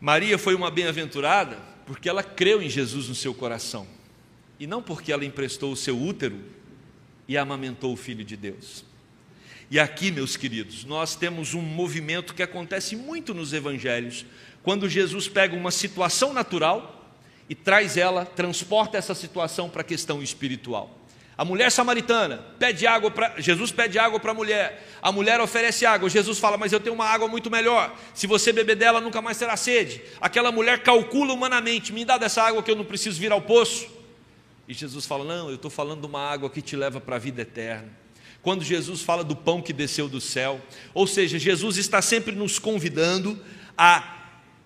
Maria 0.01 0.39
foi 0.39 0.55
uma 0.55 0.71
bem-aventurada 0.71 1.59
porque 1.87 2.09
ela 2.09 2.23
creu 2.23 2.63
em 2.63 2.69
Jesus 2.69 3.09
no 3.09 3.15
seu 3.15 3.35
coração 3.35 3.98
e 4.59 4.67
não 4.67 4.83
porque 4.83 5.13
ela 5.13 5.25
emprestou 5.25 5.73
o 5.73 5.77
seu 5.77 6.01
útero 6.01 6.39
e 7.27 7.37
amamentou 7.37 7.93
o 7.93 7.97
filho 7.97 8.25
de 8.25 8.37
Deus. 8.37 8.85
E 9.71 9.79
aqui, 9.79 10.11
meus 10.11 10.37
queridos, 10.37 10.85
nós 10.85 11.15
temos 11.15 11.53
um 11.53 11.61
movimento 11.61 12.35
que 12.35 12.43
acontece 12.43 12.97
muito 12.97 13.35
nos 13.35 13.53
evangelhos, 13.53 14.25
quando 14.63 14.89
Jesus 14.89 15.29
pega 15.29 15.55
uma 15.55 15.71
situação 15.71 16.33
natural 16.33 17.15
e 17.49 17.55
traz 17.55 17.97
ela, 17.97 18.25
transporta 18.25 18.97
essa 18.97 19.15
situação 19.15 19.69
para 19.69 19.83
a 19.83 19.85
questão 19.85 20.23
espiritual. 20.23 20.99
A 21.37 21.45
mulher 21.45 21.71
samaritana 21.71 22.45
pede 22.59 22.85
água 22.85 23.13
para 23.13 23.41
Jesus 23.41 23.71
pede 23.71 23.97
água 23.97 24.19
para 24.19 24.33
a 24.33 24.35
mulher. 24.35 24.85
A 25.01 25.13
mulher 25.13 25.41
oferece 25.41 25.87
água. 25.87 26.11
Jesus 26.11 26.37
fala: 26.39 26.57
"Mas 26.57 26.73
eu 26.73 26.81
tenho 26.81 26.97
uma 26.97 27.05
água 27.05 27.29
muito 27.29 27.49
melhor. 27.49 27.97
Se 28.13 28.27
você 28.27 28.53
beber 28.53 28.75
dela, 28.75 29.01
nunca 29.01 29.23
mais 29.23 29.39
terá 29.39 29.57
sede". 29.57 30.03
Aquela 30.21 30.51
mulher 30.51 30.83
calcula 30.83 31.33
humanamente: 31.33 31.93
"Me 31.93 32.05
dá 32.05 32.19
dessa 32.19 32.43
água 32.43 32.61
que 32.61 32.71
eu 32.71 32.75
não 32.75 32.85
preciso 32.85 33.21
vir 33.21 33.31
ao 33.31 33.41
poço". 33.41 33.98
E 34.69 34.75
Jesus 34.75 35.07
fala: 35.07 35.25
Não, 35.25 35.49
eu 35.49 35.55
estou 35.55 35.71
falando 35.71 36.03
de 36.03 36.07
uma 36.07 36.21
água 36.21 36.51
que 36.51 36.61
te 36.61 36.77
leva 36.77 37.01
para 37.01 37.17
a 37.17 37.19
vida 37.19 37.41
eterna. 37.41 37.89
Quando 38.43 38.63
Jesus 38.63 39.01
fala 39.01 39.25
do 39.25 39.35
pão 39.35 39.63
que 39.63 39.73
desceu 39.73 40.09
do 40.09 40.21
céu, 40.21 40.61
ou 40.93 41.07
seja, 41.07 41.39
Jesus 41.39 41.79
está 41.79 42.03
sempre 42.03 42.33
nos 42.33 42.59
convidando 42.59 43.43
a 43.77 44.17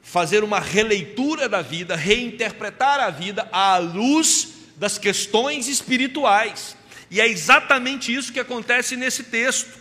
fazer 0.03 0.43
uma 0.43 0.59
releitura 0.59 1.49
da 1.49 1.63
vida, 1.63 1.95
reinterpretar 1.95 2.99
a 2.99 3.11
vida 3.11 3.49
à 3.53 3.79
luz 3.79 4.55
das 4.77 4.99
questões 4.99 5.69
espirituais. 5.69 6.77
E 7.09 7.21
é 7.21 7.29
exatamente 7.29 8.13
isso 8.13 8.33
que 8.33 8.41
acontece 8.41 8.97
nesse 8.97 9.25
texto. 9.25 9.81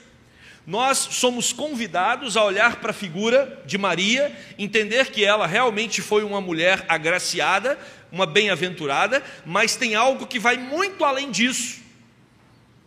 Nós 0.66 0.98
somos 1.00 1.52
convidados 1.52 2.38
a 2.38 2.46
olhar 2.46 2.76
para 2.76 2.92
a 2.92 2.94
figura 2.94 3.64
de 3.66 3.80
Maria, 3.80 4.32
entender 4.60 5.10
que 5.10 5.26
ela 5.26 5.48
realmente 5.48 6.02
foi 6.02 6.24
uma 6.24 6.40
mulher 6.40 6.86
agraciada, 6.88 7.80
uma 8.12 8.26
bem-aventurada, 8.26 9.24
mas 9.46 9.76
tem 9.76 9.96
algo 9.96 10.28
que 10.28 10.40
vai 10.40 10.58
muito 10.58 11.04
além 11.06 11.32
disso, 11.32 11.80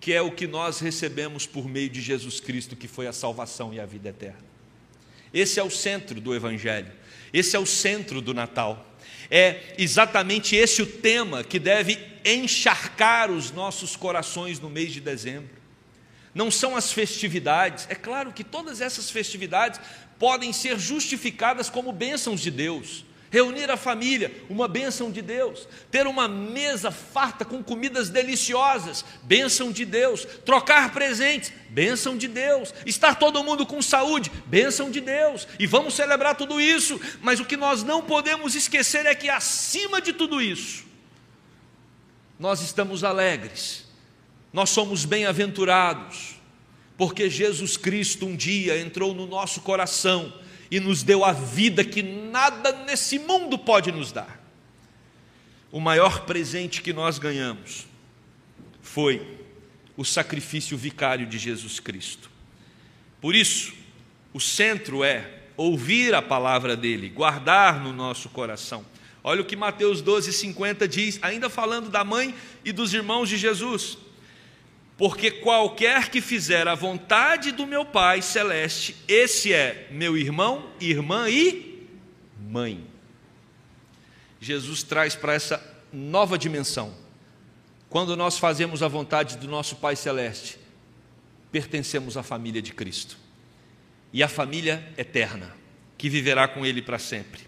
que 0.01 0.13
é 0.13 0.21
o 0.21 0.31
que 0.31 0.47
nós 0.47 0.81
recebemos 0.81 1.47
por 1.47 1.67
meio 1.67 1.89
de 1.89 2.03
Jesus 2.03 2.39
Cristo, 2.41 2.77
que 2.77 2.87
foi 2.87 3.07
a 3.07 3.13
salvação 3.13 3.73
e 3.73 3.81
a 3.81 3.87
vida 3.87 4.11
eterna. 4.11 4.45
Esse 5.33 5.59
é 5.59 5.63
o 5.63 5.71
centro 5.71 6.21
do 6.21 6.35
Evangelho, 6.35 6.93
esse 7.33 7.57
é 7.57 7.59
o 7.59 7.67
centro 7.67 8.21
do 8.21 8.35
Natal. 8.35 8.91
É 9.31 9.75
exatamente 9.79 10.55
esse 10.55 10.83
o 10.83 10.87
tema 10.87 11.43
que 11.43 11.59
deve 11.59 11.99
encharcar 12.25 13.31
os 13.31 13.51
nossos 13.51 13.97
corações 13.97 14.61
no 14.61 14.69
mês 14.69 14.93
de 14.93 15.01
dezembro. 15.01 15.65
Não 16.35 16.51
são 16.51 16.77
as 16.77 16.93
festividades, 16.93 17.87
é 17.89 17.95
claro 17.95 18.33
que 18.33 18.45
todas 18.45 18.81
essas 18.81 19.11
festividades 19.11 19.81
podem 20.19 20.53
ser 20.53 20.79
justificadas 20.79 21.71
como 21.71 21.93
bênçãos 21.93 22.41
de 22.41 22.51
Deus 22.51 23.05
reunir 23.35 23.69
a 23.69 23.77
família, 23.77 24.31
uma 24.49 24.69
bênção 24.69 25.11
de 25.11 25.21
Deus, 25.21 25.67
ter 25.91 26.07
uma 26.07 26.29
mesa 26.29 26.93
farta 26.93 27.45
com 27.45 27.65
comidas 27.65 28.09
deliciosas, 28.09 29.05
bênção 29.25 29.73
de 29.73 29.85
Deus, 29.85 30.25
trocar 30.45 30.93
presentes, 30.93 31.53
bênção 31.69 32.17
de 32.17 32.29
Deus, 32.29 32.73
estar 32.87 33.17
todo 33.17 33.43
mundo 33.43 33.67
com 33.67 33.83
saúde, 33.83 34.31
bênção 34.47 34.89
de 34.89 35.01
Deus, 35.01 35.49
e 35.59 35.67
vamos 35.67 35.95
celebrar 35.95 36.37
tudo 36.37 36.61
isso, 36.61 37.01
mas 37.21 37.41
o 37.41 37.45
que 37.45 37.57
nós 37.57 37.83
não 37.83 38.03
podemos 38.03 38.55
esquecer 38.55 39.05
é 39.05 39.17
que 39.17 39.29
acima 39.29 40.01
de 40.01 40.13
tudo 40.13 40.41
isso, 40.41 40.85
nós 42.39 42.61
estamos 42.61 43.03
alegres, 43.03 43.85
nós 44.53 44.71
somos 44.71 45.05
bem-aventurados, 45.05 46.37
porque 46.97 47.29
Jesus 47.29 47.77
Cristo 47.77 48.27
um 48.27 48.37
dia 48.37 48.79
entrou 48.79 49.13
no 49.13 49.27
nosso 49.27 49.61
coração 49.63 50.33
e 50.75 50.81
nos 50.81 51.05
deu 51.05 51.25
a 51.25 51.31
vida 51.31 51.85
que 51.85 52.03
nada 52.03 52.73
nesse 52.85 53.17
mundo 53.17 53.57
pode 53.57 53.93
nos 53.93 54.11
dar. 54.11 54.43
O 55.71 55.79
maior 55.79 56.25
presente 56.25 56.83
que 56.83 56.93
nós 56.93 57.17
ganhamos 57.17 57.87
foi 58.83 59.39
o 59.97 60.05
sacrifício 60.05 60.77
vicário 60.77 61.29
de 61.29 61.39
Jesus 61.39 61.79
Cristo. 61.79 62.29
Por 63.21 63.37
isso, 63.37 63.73
o 64.33 64.41
centro 64.41 65.05
é 65.05 65.43
ouvir 65.57 66.13
a 66.13 66.21
palavra 66.21 66.77
dele, 66.77 67.09
guardar 67.09 67.81
no 67.81 67.93
nosso 67.93 68.29
coração. 68.29 68.85
Olha 69.23 69.43
o 69.43 69.45
que 69.45 69.55
Mateus 69.55 70.03
12, 70.03 70.33
50 70.33 70.89
diz, 70.89 71.21
ainda 71.23 71.49
falando 71.49 71.89
da 71.89 72.03
mãe 72.03 72.35
e 72.65 72.73
dos 72.73 72.93
irmãos 72.93 73.29
de 73.29 73.37
Jesus. 73.37 73.97
Porque 74.97 75.31
qualquer 75.31 76.09
que 76.09 76.21
fizer 76.21 76.69
a 76.69 76.75
vontade 76.75 77.51
do 77.51 77.67
meu 77.67 77.85
Pai 77.85 78.23
celeste, 78.23 78.97
esse 79.09 79.53
é 79.53 79.89
meu 79.91 80.17
irmão, 80.17 80.71
irmã 80.81 81.29
e 81.29 81.89
mãe. 82.39 82.87
Jesus 84.41 84.83
traz 84.83 85.17
para 85.17 85.35
essa 85.35 85.63
nova 85.93 86.39
dimensão. 86.39 86.95
Quando 87.89 88.17
nós 88.17 88.39
fazemos 88.39 88.83
a 88.83 88.89
vontade 88.89 89.37
do 89.37 89.49
nosso 89.49 89.77
Pai 89.77 89.97
celeste, 89.97 90.59
pertencemos 91.51 92.17
à 92.17 92.23
família 92.23 92.63
de 92.63 92.73
Cristo. 92.73 93.17
E 94.13 94.23
à 94.23 94.29
família 94.29 94.87
eterna, 94.97 95.57
que 95.99 96.09
viverá 96.09 96.47
com 96.47 96.65
ele 96.65 96.81
para 96.81 97.01
sempre. 97.01 97.43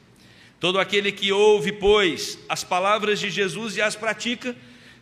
Todo 0.58 0.80
aquele 0.80 1.12
que 1.12 1.30
ouve, 1.30 1.70
pois, 1.70 2.38
as 2.48 2.64
palavras 2.64 3.20
de 3.20 3.30
Jesus 3.30 3.76
e 3.76 3.82
as 3.82 3.94
pratica, 3.94 4.56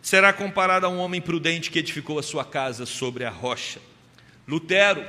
será 0.04 0.34
comparado 0.34 0.84
a 0.84 0.88
um 0.90 0.98
homem 0.98 1.18
prudente 1.18 1.70
que 1.70 1.78
edificou 1.78 2.18
a 2.18 2.22
sua 2.22 2.44
casa 2.44 2.84
sobre 2.84 3.24
a 3.24 3.30
rocha. 3.30 3.80
Lutero 4.46 5.02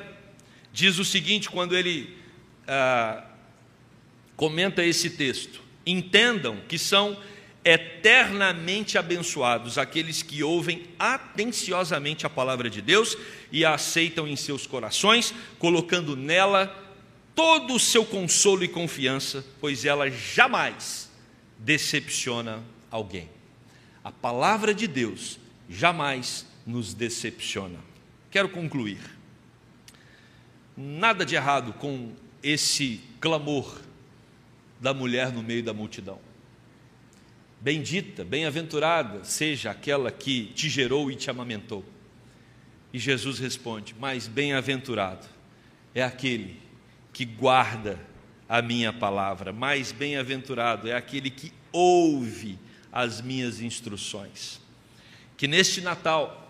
diz 0.71 0.97
o 0.97 1.03
seguinte 1.03 1.49
quando 1.49 1.75
ele 1.75 2.17
ah, 2.65 3.25
comenta 4.38 4.86
esse 4.86 5.10
texto: 5.10 5.62
entendam 5.86 6.62
que 6.69 6.79
são 6.79 7.21
eternamente 7.65 8.97
abençoados 8.97 9.77
aqueles 9.77 10.23
que 10.23 10.41
ouvem 10.41 10.84
atenciosamente 10.97 12.25
a 12.25 12.29
palavra 12.29 12.69
de 12.69 12.81
Deus 12.81 13.17
e 13.51 13.65
a 13.65 13.73
aceitam 13.73 14.25
em 14.25 14.38
seus 14.38 14.65
corações, 14.65 15.34
colocando 15.60 16.15
nela 16.15 16.73
todo 17.36 17.73
o 17.73 17.79
seu 17.79 18.05
consolo 18.05 18.63
e 18.63 18.69
confiança, 18.69 19.45
pois 19.60 19.84
ela 19.84 20.10
jamais 20.10 21.12
decepciona 21.60 22.63
alguém. 22.89 23.35
A 24.06 24.12
palavra 24.12 24.72
de 24.72 24.86
Deus 24.86 25.39
jamais 25.68 26.46
nos 26.63 26.94
decepciona. 26.94 27.80
Quero 28.30 28.48
concluir. 28.50 29.00
Nada 30.78 31.26
de 31.26 31.34
errado 31.34 31.74
com 31.74 32.12
esse 32.44 33.02
clamor 33.20 33.82
da 34.80 34.94
mulher 34.94 35.32
no 35.32 35.41
meio 35.41 35.63
da 35.63 35.74
multidão. 35.74 36.20
Bendita, 37.60 38.24
bem-aventurada 38.24 39.24
seja 39.24 39.72
aquela 39.72 40.12
que 40.12 40.52
te 40.54 40.70
gerou 40.70 41.10
e 41.10 41.15
te 41.15 41.32
amamentou. 41.32 41.84
E 42.94 43.00
Jesus 43.00 43.39
responde: 43.39 43.96
Mas 44.00 44.28
bem-aventurado 44.28 45.26
é 45.96 46.04
aquele 46.04 46.62
que 47.12 47.26
guarda 47.26 48.00
a 48.48 48.62
minha 48.62 48.94
palavra, 48.94 49.52
mais 49.52 49.91
bem-aventurado 49.91 50.88
é 50.88 50.94
aquele 50.94 51.32
que 51.32 51.52
ouve 51.72 52.60
as 52.95 53.19
minhas 53.19 53.60
instruções. 53.60 54.62
Que 55.36 55.49
neste 55.49 55.81
Natal 55.81 56.49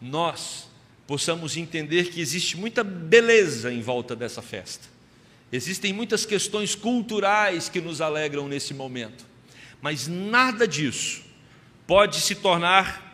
nós 0.00 0.68
possamos 1.08 1.56
entender 1.56 2.10
que 2.10 2.20
existe 2.20 2.56
muita 2.56 2.84
beleza 2.84 3.72
em 3.72 3.82
volta 3.82 4.14
dessa 4.14 4.40
festa. 4.40 4.86
Existem 5.50 5.92
muitas 5.92 6.24
questões 6.24 6.76
culturais 6.76 7.68
que 7.68 7.80
nos 7.80 8.00
alegram 8.00 8.46
nesse 8.46 8.72
momento, 8.72 9.24
mas 9.80 10.06
nada 10.06 10.68
disso 10.68 11.24
pode 11.86 12.20
se 12.20 12.36
tornar 12.36 13.04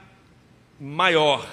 maior, 0.79 1.49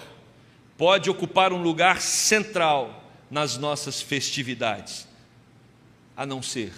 pode 0.77 1.09
ocupar 1.09 1.53
um 1.53 1.61
lugar 1.61 2.01
central 2.01 3.13
nas 3.29 3.57
nossas 3.57 4.01
festividades, 4.01 5.07
a 6.15 6.25
não 6.25 6.41
ser 6.41 6.71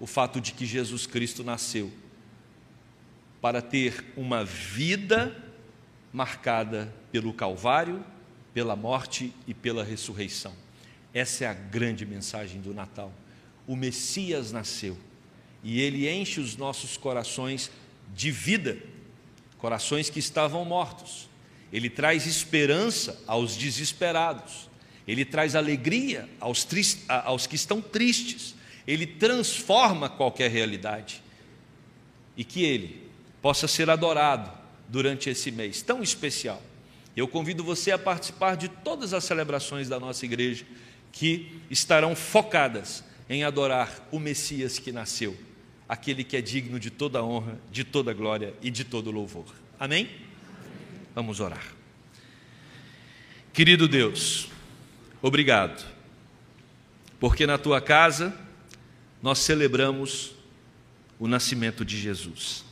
o 0.00 0.06
fato 0.06 0.40
de 0.40 0.52
que 0.52 0.66
Jesus 0.66 1.06
Cristo 1.06 1.44
nasceu 1.44 1.92
para 3.44 3.60
ter 3.60 4.02
uma 4.16 4.42
vida 4.42 5.36
marcada 6.10 6.90
pelo 7.12 7.30
Calvário, 7.30 8.02
pela 8.54 8.74
morte 8.74 9.34
e 9.46 9.52
pela 9.52 9.84
ressurreição. 9.84 10.54
Essa 11.12 11.44
é 11.44 11.48
a 11.48 11.52
grande 11.52 12.06
mensagem 12.06 12.62
do 12.62 12.72
Natal. 12.72 13.12
O 13.66 13.76
Messias 13.76 14.50
nasceu 14.50 14.96
e 15.62 15.78
ele 15.78 16.08
enche 16.08 16.40
os 16.40 16.56
nossos 16.56 16.96
corações 16.96 17.70
de 18.14 18.30
vida, 18.30 18.78
corações 19.58 20.08
que 20.08 20.18
estavam 20.18 20.64
mortos. 20.64 21.28
Ele 21.70 21.90
traz 21.90 22.26
esperança 22.26 23.22
aos 23.26 23.58
desesperados, 23.58 24.70
ele 25.06 25.22
traz 25.22 25.54
alegria 25.54 26.30
aos, 26.40 26.66
aos 27.26 27.46
que 27.46 27.56
estão 27.56 27.82
tristes, 27.82 28.54
ele 28.86 29.06
transforma 29.06 30.08
qualquer 30.08 30.50
realidade. 30.50 31.22
E 32.38 32.42
que 32.42 32.64
ele, 32.64 33.03
possa 33.44 33.68
ser 33.68 33.90
adorado 33.90 34.50
durante 34.88 35.28
esse 35.28 35.50
mês 35.50 35.82
tão 35.82 36.02
especial. 36.02 36.62
Eu 37.14 37.28
convido 37.28 37.62
você 37.62 37.90
a 37.90 37.98
participar 37.98 38.56
de 38.56 38.68
todas 38.70 39.12
as 39.12 39.22
celebrações 39.22 39.86
da 39.86 40.00
nossa 40.00 40.24
igreja 40.24 40.64
que 41.12 41.60
estarão 41.70 42.16
focadas 42.16 43.04
em 43.28 43.44
adorar 43.44 44.08
o 44.10 44.18
Messias 44.18 44.78
que 44.78 44.90
nasceu, 44.90 45.36
aquele 45.86 46.24
que 46.24 46.38
é 46.38 46.40
digno 46.40 46.80
de 46.80 46.88
toda 46.88 47.22
honra, 47.22 47.58
de 47.70 47.84
toda 47.84 48.14
glória 48.14 48.54
e 48.62 48.70
de 48.70 48.82
todo 48.82 49.10
louvor. 49.10 49.54
Amém? 49.78 50.08
Vamos 51.14 51.38
orar. 51.38 51.66
Querido 53.52 53.86
Deus, 53.86 54.48
obrigado, 55.20 55.84
porque 57.20 57.46
na 57.46 57.58
tua 57.58 57.82
casa 57.82 58.34
nós 59.22 59.40
celebramos 59.40 60.34
o 61.18 61.28
nascimento 61.28 61.84
de 61.84 62.00
Jesus. 62.00 62.64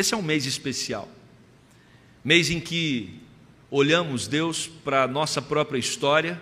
Esse 0.00 0.14
é 0.14 0.16
um 0.16 0.22
mês 0.22 0.46
especial, 0.46 1.06
mês 2.24 2.48
em 2.48 2.58
que 2.58 3.20
olhamos, 3.70 4.26
Deus, 4.26 4.66
para 4.66 5.02
a 5.02 5.06
nossa 5.06 5.42
própria 5.42 5.78
história 5.78 6.40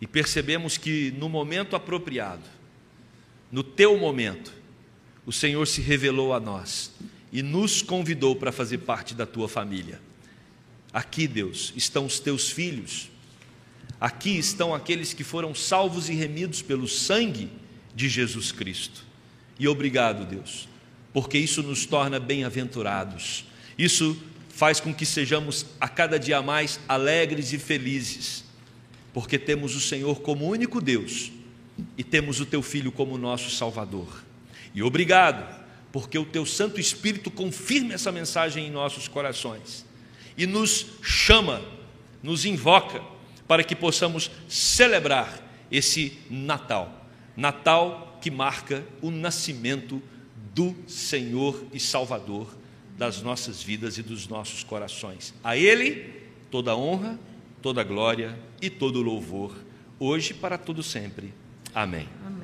e 0.00 0.06
percebemos 0.06 0.78
que 0.78 1.12
no 1.18 1.28
momento 1.28 1.74
apropriado, 1.74 2.44
no 3.50 3.64
teu 3.64 3.98
momento, 3.98 4.54
o 5.26 5.32
Senhor 5.32 5.66
se 5.66 5.80
revelou 5.80 6.32
a 6.32 6.38
nós 6.38 6.92
e 7.32 7.42
nos 7.42 7.82
convidou 7.82 8.36
para 8.36 8.52
fazer 8.52 8.78
parte 8.78 9.12
da 9.12 9.26
tua 9.26 9.48
família. 9.48 10.00
Aqui, 10.92 11.26
Deus, 11.26 11.72
estão 11.74 12.06
os 12.06 12.20
teus 12.20 12.48
filhos, 12.48 13.10
aqui 14.00 14.38
estão 14.38 14.72
aqueles 14.72 15.12
que 15.12 15.24
foram 15.24 15.52
salvos 15.52 16.08
e 16.08 16.14
remidos 16.14 16.62
pelo 16.62 16.86
sangue 16.86 17.50
de 17.92 18.08
Jesus 18.08 18.52
Cristo. 18.52 19.04
E 19.58 19.66
obrigado, 19.66 20.24
Deus, 20.24 20.68
porque 21.14 21.38
isso 21.38 21.62
nos 21.62 21.86
torna 21.86 22.18
bem-aventurados. 22.18 23.44
Isso 23.78 24.20
faz 24.48 24.80
com 24.80 24.92
que 24.92 25.06
sejamos 25.06 25.64
a 25.80 25.88
cada 25.88 26.18
dia 26.18 26.42
mais 26.42 26.80
alegres 26.88 27.52
e 27.52 27.58
felizes, 27.58 28.44
porque 29.12 29.38
temos 29.38 29.76
o 29.76 29.80
Senhor 29.80 30.20
como 30.20 30.50
único 30.50 30.80
Deus 30.80 31.30
e 31.96 32.02
temos 32.02 32.40
o 32.40 32.46
Teu 32.46 32.60
Filho 32.60 32.90
como 32.90 33.16
nosso 33.16 33.48
Salvador. 33.50 34.24
E 34.74 34.82
obrigado, 34.82 35.64
porque 35.92 36.18
o 36.18 36.24
Teu 36.24 36.44
Santo 36.44 36.80
Espírito 36.80 37.30
confirma 37.30 37.94
essa 37.94 38.10
mensagem 38.10 38.66
em 38.66 38.70
nossos 38.70 39.06
corações 39.06 39.86
e 40.36 40.48
nos 40.48 40.86
chama, 41.00 41.62
nos 42.20 42.44
invoca 42.44 43.00
para 43.46 43.62
que 43.62 43.76
possamos 43.76 44.32
celebrar 44.48 45.40
esse 45.70 46.18
Natal. 46.28 47.06
Natal 47.36 48.18
que 48.20 48.32
marca 48.32 48.84
o 49.00 49.12
nascimento 49.12 50.02
do 50.54 50.74
Senhor 50.86 51.64
e 51.72 51.80
Salvador 51.80 52.48
das 52.96 53.20
nossas 53.20 53.62
vidas 53.62 53.98
e 53.98 54.02
dos 54.02 54.28
nossos 54.28 54.62
corações. 54.62 55.34
A 55.42 55.56
Ele 55.56 56.12
toda 56.50 56.76
honra, 56.76 57.18
toda 57.60 57.82
glória 57.82 58.38
e 58.62 58.70
todo 58.70 59.02
louvor, 59.02 59.56
hoje 59.98 60.32
para 60.32 60.56
todo 60.56 60.82
sempre. 60.82 61.34
Amém. 61.74 62.08
Amém. 62.24 62.43